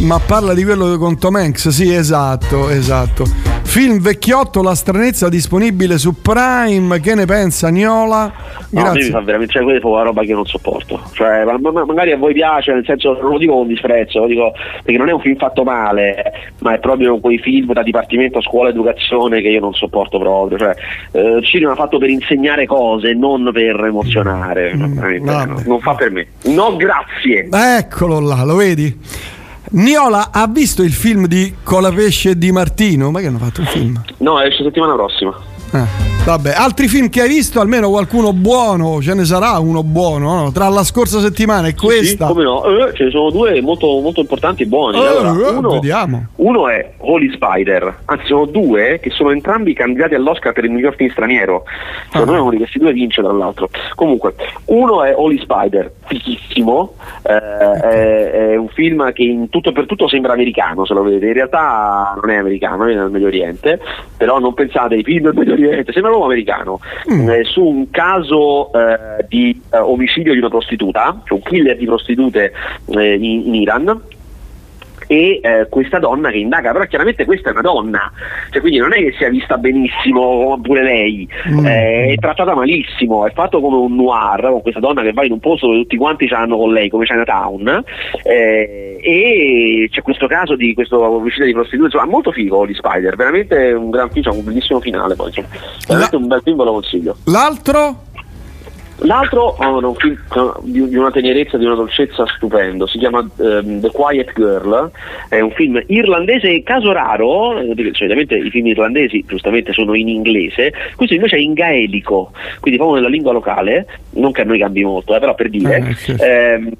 ma 0.00 0.18
parla 0.18 0.52
di 0.54 0.64
quello 0.64 0.98
con 0.98 1.18
Tom 1.18 1.36
Hanks, 1.36 1.68
sì, 1.68 1.92
esatto, 1.92 2.68
esatto. 2.68 3.24
Film 3.64 4.00
vecchiotto, 4.00 4.62
La 4.62 4.74
stranezza 4.74 5.28
disponibile 5.28 5.98
su 5.98 6.20
Prime, 6.20 7.00
che 7.00 7.14
ne 7.14 7.24
pensa 7.24 7.68
Niola? 7.68 8.32
Grazie. 8.68 8.70
No, 8.70 8.88
a 8.88 8.92
me 8.92 8.98
mi 9.00 9.10
fa 9.10 9.20
veramente, 9.20 9.52
cioè 9.52 9.62
quella 9.62 9.78
è 9.78 9.84
una 9.84 10.02
roba 10.02 10.22
che 10.22 10.32
non 10.32 10.44
sopporto. 10.44 11.00
Cioè, 11.12 11.44
ma, 11.44 11.58
ma, 11.58 11.84
magari 11.84 12.12
a 12.12 12.16
voi 12.16 12.32
piace, 12.32 12.72
nel 12.72 12.84
senso, 12.84 13.18
non 13.20 13.32
lo 13.32 13.38
dico 13.38 13.54
con 13.54 13.66
disprezzo, 13.66 14.20
lo 14.20 14.26
dico 14.26 14.52
perché 14.82 14.98
non 14.98 15.08
è 15.08 15.12
un 15.12 15.20
film 15.20 15.36
fatto 15.36 15.62
male, 15.62 16.32
ma 16.60 16.74
è 16.74 16.78
proprio 16.78 17.18
quei 17.18 17.38
film 17.38 17.72
da 17.72 17.82
dipartimento 17.82 18.40
scuola 18.40 18.70
educazione 18.70 19.40
che 19.40 19.48
io 19.48 19.60
non 19.60 19.72
sopporto 19.74 20.18
proprio. 20.18 20.58
Cioè, 20.58 20.74
eh, 21.12 21.42
cinema 21.42 21.74
fatto 21.74 21.98
per 21.98 22.10
insegnare 22.10 22.66
cose, 22.66 23.14
non 23.14 23.50
per 23.52 23.84
emozionare. 23.84 24.74
Mm, 24.74 25.24
no, 25.24 25.62
non 25.64 25.80
fa 25.80 25.94
per 25.94 26.10
me. 26.10 26.26
No, 26.44 26.76
grazie. 26.76 27.48
Eccolo 27.50 28.20
là, 28.20 28.42
lo 28.44 28.56
vedi? 28.56 29.34
Niola 29.76 30.30
ha 30.32 30.46
visto 30.46 30.82
il 30.82 30.92
film 30.94 31.26
di 31.26 31.56
Colapesce 31.62 32.30
e 32.30 32.38
Di 32.38 32.50
Martino? 32.50 33.10
Ma 33.10 33.20
che 33.20 33.26
hanno 33.26 33.36
fatto 33.36 33.60
un 33.60 33.66
film? 33.66 34.02
No, 34.18 34.40
esce 34.40 34.62
settimana 34.62 34.94
prossima. 34.94 35.38
Eh, 35.70 36.05
vabbè, 36.26 36.54
altri 36.56 36.88
film 36.88 37.08
che 37.08 37.20
hai 37.20 37.28
visto, 37.28 37.60
almeno 37.60 37.88
qualcuno 37.88 38.32
buono, 38.32 39.00
ce 39.00 39.14
ne 39.14 39.24
sarà 39.24 39.58
uno 39.58 39.84
buono, 39.84 40.34
no? 40.34 40.52
Tra 40.52 40.68
la 40.68 40.82
scorsa 40.82 41.20
settimana 41.20 41.68
e 41.68 41.74
sì, 41.76 41.86
questa. 41.86 42.26
Sì, 42.26 42.32
come 42.32 42.44
no? 42.44 42.64
Eh, 42.64 42.94
ce 42.94 43.04
ne 43.04 43.10
sono 43.10 43.30
due 43.30 43.60
molto, 43.60 43.86
molto 44.00 44.20
importanti 44.20 44.64
e 44.64 44.66
buoni. 44.66 44.98
Eh, 44.98 45.06
allora, 45.06 45.30
eh, 45.30 45.52
uno, 45.52 45.70
vediamo. 45.70 46.26
uno 46.36 46.68
è 46.68 46.94
Holy 46.98 47.32
Spider, 47.32 48.00
anzi 48.06 48.26
sono 48.26 48.46
due 48.46 48.98
che 49.00 49.10
sono 49.10 49.30
entrambi 49.30 49.72
candidati 49.72 50.14
all'Oscar 50.14 50.52
per 50.52 50.64
il 50.64 50.72
miglior 50.72 50.96
film 50.96 51.10
straniero. 51.10 51.64
Secondo 52.10 52.32
ah. 52.32 52.34
me 52.34 52.40
uno 52.40 52.50
di 52.50 52.56
questi 52.56 52.78
due 52.80 52.92
vince 52.92 53.22
tra 53.22 53.32
l'altro. 53.32 53.70
Comunque, 53.94 54.34
uno 54.66 55.04
è 55.04 55.14
Holy 55.14 55.38
Spider, 55.38 55.92
fichissimo, 56.06 56.94
eh, 57.22 57.34
è, 57.36 58.30
è, 58.30 58.56
un 58.56 58.68
film 58.68 59.12
che 59.12 59.22
in 59.22 59.48
tutto 59.48 59.70
e 59.70 59.72
per 59.72 59.86
tutto 59.86 60.08
sembra 60.08 60.32
americano, 60.32 60.84
se 60.84 60.92
lo 60.92 61.02
vedete, 61.02 61.26
in 61.26 61.32
realtà 61.34 62.18
non 62.20 62.30
è 62.30 62.36
americano, 62.36 62.84
è 62.84 62.94
nel 62.94 63.10
Medio 63.10 63.28
Oriente, 63.28 63.80
però 64.16 64.40
non 64.40 64.54
pensate 64.54 64.94
ai 64.94 65.04
film 65.04 65.30
del 65.30 65.34
Medio 65.34 65.52
Oriente, 65.52 65.92
sembra 65.92 66.14
l'uomo 66.16 66.24
americano, 66.26 66.80
mm. 67.12 67.28
eh, 67.28 67.44
su 67.44 67.62
un 67.62 67.90
caso 67.90 68.72
eh, 68.72 69.24
di 69.28 69.60
eh, 69.70 69.78
omicidio 69.78 70.32
di 70.32 70.38
una 70.38 70.48
prostituta, 70.48 71.20
cioè 71.24 71.38
un 71.38 71.44
killer 71.44 71.76
di 71.76 71.84
prostitute 71.84 72.52
eh, 72.86 73.14
in, 73.14 73.46
in 73.46 73.54
Iran 73.54 74.00
e 75.06 75.40
eh, 75.42 75.66
questa 75.68 75.98
donna 75.98 76.30
che 76.30 76.38
indaga, 76.38 76.72
però 76.72 76.84
chiaramente 76.86 77.24
questa 77.24 77.50
è 77.50 77.52
una 77.52 77.60
donna, 77.60 78.12
cioè, 78.50 78.60
quindi 78.60 78.78
non 78.78 78.92
è 78.92 78.96
che 78.96 79.14
sia 79.16 79.28
vista 79.28 79.56
benissimo 79.56 80.58
pure 80.62 80.82
lei, 80.82 81.28
mm. 81.50 81.66
eh, 81.66 82.12
è 82.12 82.14
trattata 82.16 82.54
malissimo, 82.54 83.26
è 83.26 83.32
fatto 83.32 83.60
come 83.60 83.76
un 83.76 83.94
noir, 83.94 84.40
con 84.50 84.62
questa 84.62 84.80
donna 84.80 85.02
che 85.02 85.12
va 85.12 85.24
in 85.24 85.32
un 85.32 85.40
posto 85.40 85.66
dove 85.66 85.80
tutti 85.80 85.96
quanti 85.96 86.26
hanno 86.26 86.56
con 86.56 86.72
lei, 86.72 86.88
come 86.88 87.04
Chinatown, 87.04 87.84
eh, 88.24 88.98
e 89.00 89.88
c'è 89.90 90.02
questo 90.02 90.26
caso 90.26 90.56
di 90.56 90.74
questo 90.74 91.00
omicidio 91.00 91.46
di 91.46 91.52
prostitute, 91.52 91.86
insomma 91.86 92.10
molto 92.10 92.32
figo 92.32 92.66
di 92.66 92.74
Spider, 92.74 93.16
veramente 93.16 93.72
un 93.72 93.90
gran 93.90 94.10
film, 94.10 94.30
un 94.32 94.44
bellissimo 94.44 94.80
finale 94.80 95.14
poi, 95.14 95.28
insomma. 95.28 95.48
veramente 95.86 96.16
La... 96.16 96.22
un 96.22 96.28
bel 96.28 96.40
film 96.42 96.56
ve 96.56 96.64
lo 96.64 96.72
consiglio. 96.72 97.16
L'altro? 97.24 98.05
L'altro 99.00 99.56
ha 99.56 99.68
un 99.68 99.94
film 99.94 100.18
di 100.62 100.96
una 100.96 101.10
tenerezza, 101.10 101.58
di 101.58 101.66
una 101.66 101.74
dolcezza 101.74 102.24
stupendo, 102.26 102.86
si 102.86 102.98
chiama 102.98 103.18
um, 103.18 103.80
The 103.80 103.90
Quiet 103.90 104.32
Girl, 104.34 104.90
è 105.28 105.40
un 105.40 105.50
film 105.50 105.82
irlandese, 105.86 106.62
caso 106.62 106.92
raro, 106.92 107.58
eh, 107.58 107.74
perché 107.74 107.92
solitamente 107.92 108.36
i 108.36 108.50
film 108.50 108.66
irlandesi 108.66 109.24
giustamente 109.26 109.72
sono 109.72 109.94
in 109.94 110.08
inglese, 110.08 110.72
questo 110.96 111.14
invece 111.14 111.36
è 111.36 111.40
in 111.40 111.52
gaelico, 111.52 112.32
quindi 112.60 112.78
proprio 112.78 112.96
nella 112.96 113.12
lingua 113.12 113.32
locale, 113.32 113.86
non 114.12 114.32
che 114.32 114.40
a 114.40 114.44
noi 114.44 114.58
cambi 114.58 114.82
molto, 114.82 115.14
eh, 115.14 115.20
però 115.20 115.34
per 115.34 115.50
dire, 115.50 115.76
eh, 115.76 115.94
sì. 115.94 116.16
ehm, 116.18 116.70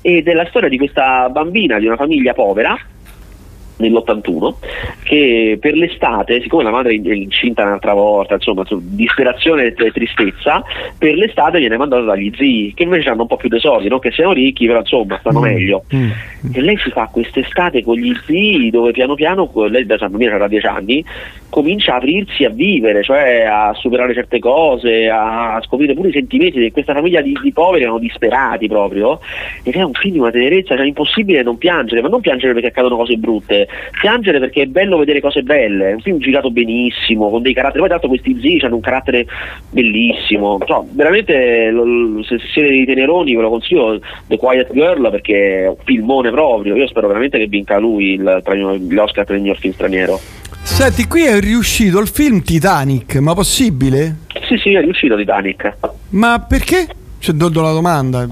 ed 0.00 0.28
è 0.28 0.32
la 0.32 0.46
storia 0.46 0.68
di 0.68 0.78
questa 0.78 1.28
bambina 1.28 1.78
di 1.80 1.86
una 1.86 1.96
famiglia 1.96 2.34
povera, 2.34 2.78
nell'81 3.76 4.54
che 5.02 5.58
per 5.60 5.74
l'estate, 5.74 6.40
siccome 6.40 6.62
la 6.62 6.70
madre 6.70 6.92
è 6.94 7.12
incinta 7.12 7.62
un'altra 7.64 7.92
volta, 7.92 8.34
insomma, 8.34 8.64
disperazione 8.70 9.74
e 9.74 9.90
tristezza, 9.92 10.62
per 10.96 11.14
l'estate 11.14 11.58
viene 11.58 11.76
mandata 11.76 12.02
dagli 12.02 12.32
zii, 12.34 12.72
che 12.74 12.84
invece 12.84 13.10
hanno 13.10 13.22
un 13.22 13.28
po' 13.28 13.36
più 13.36 13.48
di 13.48 13.58
soldi, 13.58 13.88
non 13.88 13.98
che 13.98 14.10
siano 14.10 14.32
ricchi, 14.32 14.66
però 14.66 14.80
insomma 14.80 15.18
stanno 15.20 15.40
mm. 15.40 15.42
meglio. 15.42 15.84
Mm. 15.94 16.10
E 16.52 16.60
lei 16.60 16.76
si 16.78 16.90
fa 16.90 17.08
quest'estate 17.12 17.82
con 17.82 17.96
gli 17.96 18.14
zii 18.26 18.70
dove 18.70 18.92
piano 18.92 19.14
piano, 19.14 19.50
lei 19.68 19.86
da 19.86 19.98
San 19.98 20.10
Domenico 20.10 20.36
aveva 20.36 20.48
10 20.48 20.66
anni, 20.66 21.04
comincia 21.50 21.92
a 21.92 21.96
aprirsi 21.96 22.44
a 22.44 22.50
vivere, 22.50 23.02
cioè 23.02 23.44
a 23.44 23.72
superare 23.74 24.12
certe 24.12 24.38
cose, 24.40 25.08
a 25.08 25.60
scoprire 25.62 25.94
pure 25.94 26.08
i 26.08 26.12
sentimenti 26.12 26.58
di 26.58 26.72
questa 26.72 26.94
famiglia 26.94 27.20
di, 27.20 27.38
di 27.40 27.52
poveri 27.52 27.84
erano 27.84 27.98
disperati 27.98 28.66
proprio. 28.66 29.20
Ed 29.62 29.74
è 29.74 29.82
un 29.82 29.92
film 29.92 30.14
di 30.14 30.18
una 30.18 30.30
tenerezza, 30.30 30.74
cioè 30.74 30.84
è 30.84 30.88
impossibile 30.88 31.42
non 31.42 31.56
piangere, 31.56 32.02
ma 32.02 32.08
non 32.08 32.20
piangere 32.20 32.52
perché 32.54 32.68
accadono 32.68 32.96
cose 32.96 33.16
brutte, 33.16 33.63
piangere 34.00 34.38
perché 34.38 34.62
è 34.62 34.66
bello 34.66 34.98
vedere 34.98 35.20
cose 35.20 35.42
belle, 35.42 35.90
è 35.90 35.94
un 35.94 36.00
film 36.00 36.18
girato 36.18 36.50
benissimo, 36.50 37.30
con 37.30 37.42
dei 37.42 37.54
caratteri, 37.54 37.80
poi 37.80 37.88
l'altro 37.88 38.08
questi 38.08 38.38
zii 38.40 38.60
hanno 38.62 38.76
un 38.76 38.80
carattere 38.80 39.26
bellissimo, 39.70 40.58
cioè, 40.64 40.84
veramente 40.92 41.72
se 42.26 42.38
siete 42.52 42.68
dei 42.68 42.84
teneroni 42.84 43.34
ve 43.34 43.42
lo 43.42 43.50
consiglio 43.50 44.00
The 44.26 44.36
Quiet 44.36 44.72
Girl 44.72 45.10
perché 45.10 45.62
è 45.62 45.68
un 45.68 45.76
filmone 45.84 46.30
proprio. 46.30 46.76
Io 46.76 46.86
spero 46.86 47.08
veramente 47.08 47.38
che 47.38 47.46
vinca 47.46 47.78
lui 47.78 48.12
il, 48.14 48.42
l'Oscar 48.88 49.24
per 49.24 49.36
il 49.36 49.42
miglior 49.42 49.58
film 49.58 49.72
straniero. 49.72 50.18
Senti, 50.62 51.06
qui 51.06 51.24
è 51.24 51.38
riuscito 51.40 52.00
il 52.00 52.08
film 52.08 52.42
Titanic, 52.42 53.16
ma 53.16 53.34
possibile? 53.34 54.16
Sì, 54.48 54.56
sì, 54.56 54.74
è 54.74 54.80
riuscito 54.80 55.16
Titanic. 55.16 55.74
Ma 56.10 56.44
perché? 56.46 56.86
Cioè, 57.24 57.34
do, 57.34 57.48
do 57.48 57.62
la 57.62 57.72
domanda. 57.72 58.28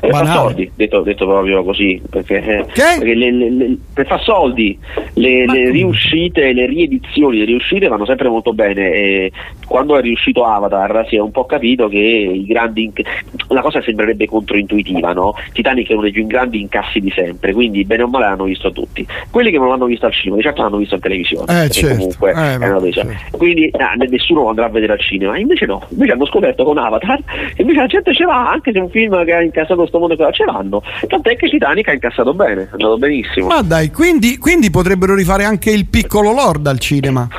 Per 0.00 0.10
far 0.10 0.26
soldi, 0.26 0.68
detto, 0.74 1.02
detto, 1.02 1.26
proprio 1.26 1.62
così. 1.62 2.02
Perché, 2.10 2.38
eh, 2.38 2.64
perché 2.74 3.14
le, 3.14 3.30
le, 3.30 3.50
le, 3.50 3.76
per 3.94 4.06
far 4.06 4.20
soldi 4.20 4.76
le, 5.14 5.46
le 5.46 5.70
riuscite, 5.70 6.52
le 6.52 6.66
riedizioni, 6.66 7.38
le 7.38 7.44
riuscite 7.44 7.86
vanno 7.86 8.04
sempre 8.04 8.28
molto 8.28 8.52
bene. 8.52 8.90
E 8.92 9.32
quando 9.64 9.96
è 9.96 10.00
riuscito 10.00 10.44
Avatar 10.44 11.06
si 11.08 11.14
è 11.14 11.20
un 11.20 11.30
po' 11.30 11.46
capito 11.46 11.86
che 11.86 11.98
i 11.98 12.44
grandi. 12.46 12.82
Inc- 12.82 13.02
la 13.48 13.60
cosa 13.60 13.80
sembrerebbe 13.80 14.26
controintuitiva, 14.26 15.12
no? 15.12 15.34
Titanic 15.52 15.90
è 15.90 15.92
uno 15.92 16.02
dei 16.02 16.10
più 16.10 16.26
grandi 16.26 16.60
incassi 16.60 16.98
di 16.98 17.12
sempre, 17.14 17.52
quindi 17.52 17.84
bene 17.84 18.02
o 18.02 18.08
male 18.08 18.24
l'hanno 18.24 18.44
visto 18.44 18.72
tutti. 18.72 19.06
Quelli 19.30 19.52
che 19.52 19.58
non 19.58 19.68
l'hanno 19.68 19.86
visto 19.86 20.06
al 20.06 20.12
cinema, 20.12 20.36
di 20.36 20.42
certo 20.42 20.62
l'hanno 20.62 20.78
visto 20.78 20.96
in 20.96 21.00
televisione. 21.00 21.64
Eh, 21.64 21.70
certo. 21.70 21.96
comunque 21.96 22.30
eh, 22.30 22.58
è 22.58 22.68
una 22.68 22.90
certo. 22.90 23.36
Quindi 23.36 23.70
ah, 23.76 23.94
nessuno 23.94 24.48
andrà 24.48 24.64
a 24.64 24.68
vedere 24.68 24.94
al 24.94 25.00
cinema. 25.00 25.38
Invece 25.38 25.66
no, 25.66 25.86
invece 25.90 26.12
hanno 26.12 26.26
scoperto 26.26 26.64
con 26.64 26.78
Avatar, 26.78 27.20
invece 27.56 27.78
la 27.78 27.86
gente 27.86 28.14
ce 28.14 28.24
l'ha, 28.24 28.31
anche 28.32 28.72
se 28.72 28.78
un 28.78 28.90
film 28.90 29.24
che 29.24 29.32
ha 29.32 29.42
incassato 29.42 29.76
questo 29.76 29.98
mondo 29.98 30.16
ce 30.32 30.44
l'hanno. 30.44 30.82
Tant'è 31.06 31.36
che 31.36 31.48
Titanic 31.48 31.88
ha 31.88 31.92
incassato 31.92 32.34
bene, 32.34 32.62
è 32.62 32.68
andato 32.72 32.98
benissimo. 32.98 33.46
Ma 33.46 33.62
dai, 33.62 33.90
quindi, 33.90 34.38
quindi 34.38 34.70
potrebbero 34.70 35.14
rifare 35.14 35.44
anche 35.44 35.70
il 35.70 35.86
piccolo 35.86 36.32
Lord 36.32 36.66
al 36.66 36.78
cinema. 36.78 37.28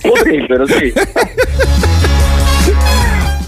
potrebbero, 0.00 0.66
sì. 0.66 0.92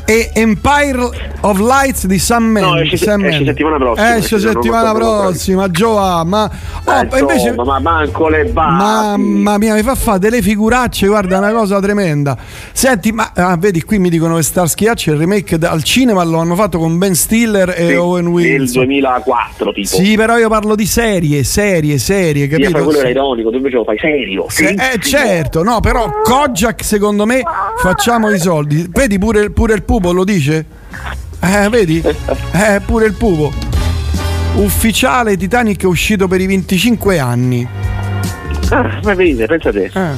e 0.07 0.31
Empire 0.35 1.11
of 1.40 1.59
Lights 1.59 2.07
di 2.07 2.19
Sam 2.19 2.45
Mendes. 2.45 2.73
No, 2.73 2.81
esce, 2.81 2.97
Sam 2.97 3.25
esce 3.25 3.45
settimana 3.45 3.77
prossima. 3.77 4.16
Esce 4.16 4.38
settimana 4.38 4.95
prossima, 4.95 5.69
Gioa. 5.69 6.25
Ma, 6.25 6.51
oh, 6.85 6.92
eh, 6.92 7.19
invece, 7.19 7.53
ma 7.53 7.81
manco 7.81 8.29
le 8.29 8.45
basi. 8.45 8.77
Mamma 8.77 9.59
mia, 9.59 9.75
mi 9.75 9.83
fa 9.83 9.97
fare 9.97 10.21
delle 10.21 10.40
figuracce, 10.42 11.09
guarda, 11.09 11.38
una 11.38 11.53
cosa 11.53 11.81
tremenda. 11.81 12.37
Senti, 12.73 13.11
ma 13.11 13.33
ah, 13.35 13.57
vedi, 13.57 13.83
qui 13.83 13.99
mi 13.99 14.09
dicono 14.09 14.37
che 14.37 14.42
Starsky 14.42 14.87
Hatch, 14.87 15.07
il 15.07 15.16
remake 15.16 15.59
al 15.66 15.83
cinema 15.83 16.23
lo 16.23 16.38
hanno 16.38 16.55
fatto 16.55 16.79
con 16.79 16.99
Ben 16.99 17.16
Stiller 17.16 17.75
e 17.77 17.88
sì, 17.88 17.95
Owen 17.95 18.29
Wilson. 18.29 18.59
Nel 18.59 18.71
2004, 18.71 19.73
tipo. 19.73 19.88
Sì, 19.88 20.14
però 20.14 20.38
io 20.38 20.49
parlo 20.49 20.77
di 20.77 20.87
serie, 20.87 21.42
serie, 21.42 21.99
serie, 21.99 22.47
capito? 22.47 22.79
Io 22.79 22.85
quello 22.85 23.01
era 23.01 23.09
ironico, 23.09 23.51
tu 23.51 23.57
invece 23.57 23.77
lo 23.77 23.85
fai 23.85 23.99
serio. 23.99 24.47
Se, 24.49 24.69
eh, 24.69 25.01
certo, 25.01 25.64
no, 25.64 25.81
però 25.81 26.09
Kojak 26.23 26.85
secondo 26.85 27.27
me 27.27 27.42
facciamo 27.79 28.31
i 28.31 28.38
soldi. 28.38 28.87
Vedi 28.88 29.19
pure, 29.19 29.51
pure 29.51 29.75
il 29.75 29.83
pupo 29.96 30.12
lo 30.12 30.24
dice? 30.24 30.66
Eh, 31.40 31.68
vedi? 31.70 32.02
Eh, 32.52 32.80
pure 32.85 33.06
il 33.06 33.14
pupo. 33.14 33.52
Ufficiale 34.56 35.37
Titanic 35.37 35.82
è 35.82 35.87
uscito 35.87 36.28
per 36.28 36.40
i 36.40 36.46
25 36.46 37.18
anni. 37.18 37.68
Ah, 38.70 38.98
ma 39.04 39.14
vedete, 39.14 39.46
pensa 39.46 39.70
te. 39.70 39.85
Eh, 39.85 40.11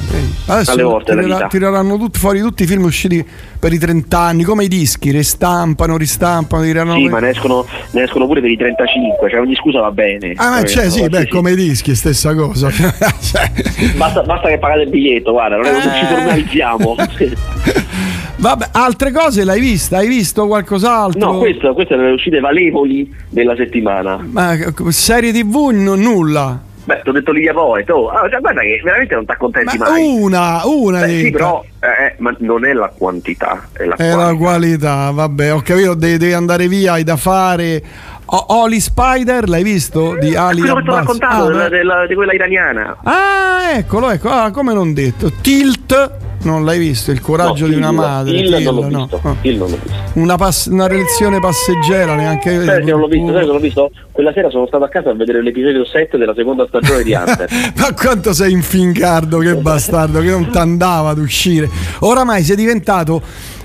Adesso 0.47 0.71
Alle 0.71 0.83
volte 0.83 1.13
tirerà, 1.13 1.47
tireranno 1.47 1.97
tutti, 1.97 2.17
fuori 2.17 2.39
tutti 2.39 2.63
i 2.63 2.65
film 2.65 2.83
usciti 2.83 3.23
per 3.59 3.71
i 3.71 3.77
30 3.77 4.17
anni, 4.17 4.43
come 4.43 4.63
i 4.63 4.67
dischi, 4.67 5.11
ristampano, 5.11 5.95
ristampano, 5.97 6.63
tireranno. 6.63 6.95
Sì, 6.95 7.07
ma 7.07 7.19
ne 7.19 7.29
escono, 7.29 7.65
ne 7.91 8.03
escono, 8.03 8.25
pure 8.25 8.41
per 8.41 8.49
i 8.49 8.57
35, 8.57 9.29
cioè 9.29 9.39
ogni 9.39 9.55
scusa 9.55 9.81
va 9.81 9.91
bene. 9.91 10.33
Ah, 10.35 10.49
ma 10.49 10.63
c'è, 10.63 10.89
sì, 10.89 11.07
beh, 11.07 11.21
sì. 11.21 11.27
come 11.27 11.51
i 11.51 11.55
dischi, 11.55 11.93
stessa 11.95 12.33
cosa. 12.33 12.71
cioè. 12.73 13.51
basta, 13.95 14.23
basta, 14.23 14.49
che 14.49 14.57
pagate 14.57 14.81
il 14.81 14.89
biglietto, 14.89 15.31
guarda, 15.31 15.57
non, 15.57 15.71
non 15.71 15.81
ci 15.81 16.05
formalizziamo. 16.05 16.95
Vabbè, 18.39 18.69
altre 18.71 19.11
cose 19.11 19.43
l'hai 19.43 19.59
vista? 19.59 19.97
Hai 19.97 20.07
visto 20.07 20.47
qualcos'altro? 20.47 21.19
No, 21.19 21.39
queste, 21.39 21.73
queste 21.73 21.93
erano 21.93 22.07
le 22.07 22.13
uscite 22.15 22.39
valevoli 22.39 23.13
della 23.27 23.53
settimana. 23.53 24.25
Ma 24.31 24.55
serie 24.89 25.33
TV 25.33 25.71
no, 25.73 25.95
nulla. 25.95 26.57
Beh, 26.85 27.01
ti 27.03 27.09
ho 27.09 27.11
detto 27.11 27.33
Lidia 27.33 27.53
Poet, 27.53 27.87
oh, 27.89 28.07
ah, 28.07 28.27
cioè, 28.29 28.39
guarda 28.39 28.61
che 28.61 28.81
veramente 28.81 29.13
non 29.13 29.25
ti 29.25 29.31
accontenti 29.31 29.77
ma 29.77 29.89
mai. 29.89 30.21
Una, 30.21 30.61
una. 30.63 31.01
Beh, 31.01 31.19
sì, 31.19 31.31
però 31.31 31.63
eh, 31.81 32.15
ma 32.17 32.33
non 32.39 32.65
è 32.65 32.73
la 32.73 32.91
quantità, 32.97 33.67
è 33.73 33.83
la 33.83 33.95
è 33.95 33.97
qualità. 33.97 34.25
la 34.25 34.35
qualità, 34.35 35.11
vabbè, 35.11 35.53
ho 35.53 35.61
capito, 35.61 35.93
devi, 35.93 36.17
devi 36.17 36.33
andare 36.33 36.67
via, 36.67 36.93
hai 36.93 37.03
da 37.03 37.17
fare. 37.17 37.83
O- 38.31 38.45
Oli 38.61 38.79
Spider, 38.79 39.49
l'hai 39.49 39.63
visto? 39.63 40.15
Di 40.19 40.35
Ali 40.35 40.59
Quello 40.61 40.75
che 40.75 40.81
ti 40.83 40.89
ho 40.89 40.93
Abbas? 40.93 41.05
raccontato, 41.05 41.43
Ah, 41.43 41.47
della- 41.47 41.69
della- 41.69 42.05
di 42.07 42.15
quella 42.15 42.33
iraniana. 42.33 42.97
Ah, 43.03 43.71
eccolo, 43.75 44.09
ecco, 44.11 44.29
ah, 44.29 44.51
come 44.51 44.73
non 44.73 44.93
detto. 44.93 45.31
Tilt, 45.41 46.11
non 46.43 46.63
l'hai 46.63 46.77
visto? 46.79 47.11
Il 47.11 47.21
coraggio 47.21 47.65
No, 47.65 47.71
di 47.71 47.75
una 47.77 47.89
il- 47.89 47.95
madre. 47.95 48.31
Il 48.37 48.49
non 48.63 48.75
l'ho 48.75 48.81
Tilt, 48.81 48.91
no. 48.91 48.99
visto, 49.01 49.19
Ah. 49.23 49.35
il 49.41 49.57
non 49.57 49.69
l'ho 49.69 49.79
visto. 49.81 49.97
Una, 50.19 50.35
pass- 50.35 50.65
una 50.67 50.87
lezione 50.87 51.39
passeggera, 51.39 52.13
neanche 52.15 52.51
io. 52.51 52.63
Sai 52.65 52.83
che 52.83 52.91
non 52.91 52.99
l'ho 52.99 53.07
visto, 53.07 53.31
sai 53.31 53.39
che 53.39 53.45
non 53.45 53.55
l'ho 53.55 53.61
visto? 53.61 53.91
Quella 54.11 54.31
sera 54.33 54.49
sono 54.49 54.67
stato 54.67 54.83
a 54.83 54.89
casa 54.89 55.09
a 55.09 55.13
vedere 55.15 55.41
l'episodio 55.41 55.83
7 55.85 56.17
della 56.17 56.33
seconda 56.35 56.65
stagione 56.67 57.01
di 57.03 57.13
Hunter. 57.13 57.49
Ma 57.77 57.93
quanto 57.93 58.31
sei 58.33 58.51
infingardo, 58.51 59.39
che 59.39 59.55
bastardo, 59.57 60.19
che 60.19 60.29
non 60.29 60.49
ti 60.51 60.57
andava 60.57 61.09
ad 61.09 61.17
uscire. 61.17 61.67
Oramai 61.99 62.43
sei 62.43 62.55
diventato 62.55 63.21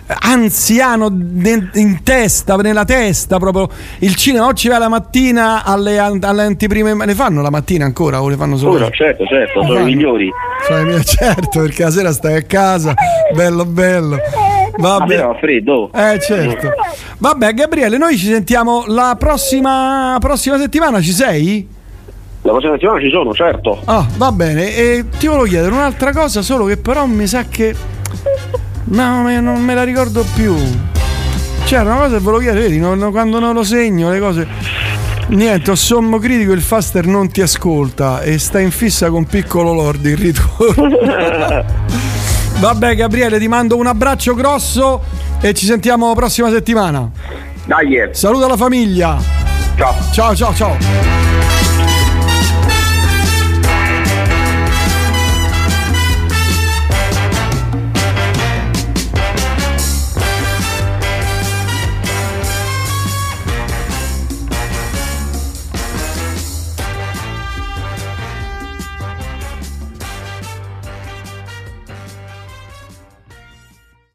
anziano 0.07 1.07
in 1.07 2.01
testa, 2.03 2.57
nella 2.57 2.85
testa 2.85 3.39
proprio. 3.39 3.69
Il 4.01 4.15
cinema 4.15 4.47
oggi 4.47 4.69
va 4.69 4.79
la 4.79 4.89
mattina 4.89 5.65
alle, 5.65 5.99
alle 5.99 6.43
anteprime. 6.43 6.95
Ma 6.95 7.05
le 7.05 7.15
fanno 7.15 7.43
la 7.43 7.51
mattina 7.51 7.85
ancora 7.85 8.23
o 8.23 8.29
le 8.29 8.37
fanno 8.37 8.57
solo? 8.57 8.75
Ora, 8.75 8.91
certo, 8.91 9.25
certo, 9.27 9.63
sono 9.63 9.81
i 9.81 9.85
migliori. 9.85 10.31
Sono 10.67 10.81
i 10.81 10.85
miei- 10.85 11.05
certo, 11.07 11.61
perché 11.61 11.85
la 11.85 11.91
sera 11.91 12.13
stai 12.13 12.37
a 12.37 12.43
casa, 12.43 12.95
bello 13.35 13.65
bello. 13.65 14.19
Vabbè. 14.77 15.07
però 15.07 15.37
freddo. 15.39 15.91
Eh 15.93 16.19
certo. 16.21 16.69
Vabbè 17.19 17.55
Gabriele, 17.55 17.97
noi 17.97 18.17
ci 18.17 18.27
sentiamo 18.27 18.85
la 18.89 19.17
prossima, 19.19 20.17
prossima 20.19 20.59
settimana, 20.59 21.01
ci 21.01 21.13
sei? 21.13 21.69
La 22.43 22.51
prossima 22.51 22.73
settimana 22.73 23.01
ci 23.01 23.09
sono, 23.11 23.33
certo. 23.33 23.81
Ah, 23.85 24.07
va 24.17 24.33
bene. 24.33 24.75
E 24.75 25.05
ti 25.19 25.27
volevo 25.29 25.45
chiedere 25.47 25.73
un'altra 25.73 26.13
cosa, 26.13 26.43
solo 26.43 26.65
che 26.67 26.77
però 26.77 27.07
mi 27.07 27.27
sa 27.27 27.45
che. 27.49 27.75
No, 28.87 29.23
me- 29.23 29.41
non 29.41 29.63
me 29.63 29.75
la 29.75 29.83
ricordo 29.85 30.25
più. 30.35 30.55
C'era 31.65 31.83
una 31.83 31.97
cosa 31.97 32.17
che 32.17 32.23
volevo 32.23 32.43
chiedere, 32.43 32.65
vedi, 32.67 32.79
non- 32.79 33.09
quando 33.11 33.39
non 33.39 33.55
lo 33.55 33.65
segno 33.65 34.11
le 34.11 34.19
cose. 34.21 34.47
Niente, 35.29 35.71
ho 35.71 35.75
sommo 35.75 36.19
critico, 36.19 36.53
il 36.53 36.61
Faster 36.61 37.07
non 37.07 37.31
ti 37.31 37.41
ascolta 37.41 38.21
e 38.21 38.39
sta 38.39 38.61
in 38.61 38.71
fissa 38.71 39.09
con 39.09 39.25
Piccolo 39.25 39.73
Lord 39.73 40.05
il 40.05 40.17
ritorno. 40.19 40.99
Vabbè 42.61 42.95
Gabriele, 42.95 43.39
ti 43.39 43.49
mando 43.49 43.77
un 43.77 43.87
abbraccio 43.87 44.35
grosso 44.35 45.03
e 45.41 45.55
ci 45.55 45.65
sentiamo 45.67 46.09
la 46.09 46.15
prossima 46.15 46.51
settimana. 46.51 47.11
Dai. 47.65 48.09
Saluta 48.13 48.47
la 48.47 48.57
famiglia. 48.57 49.17
ciao. 49.77 49.95
Ciao 50.13 50.35
ciao 50.37 50.55
ciao. 50.55 51.24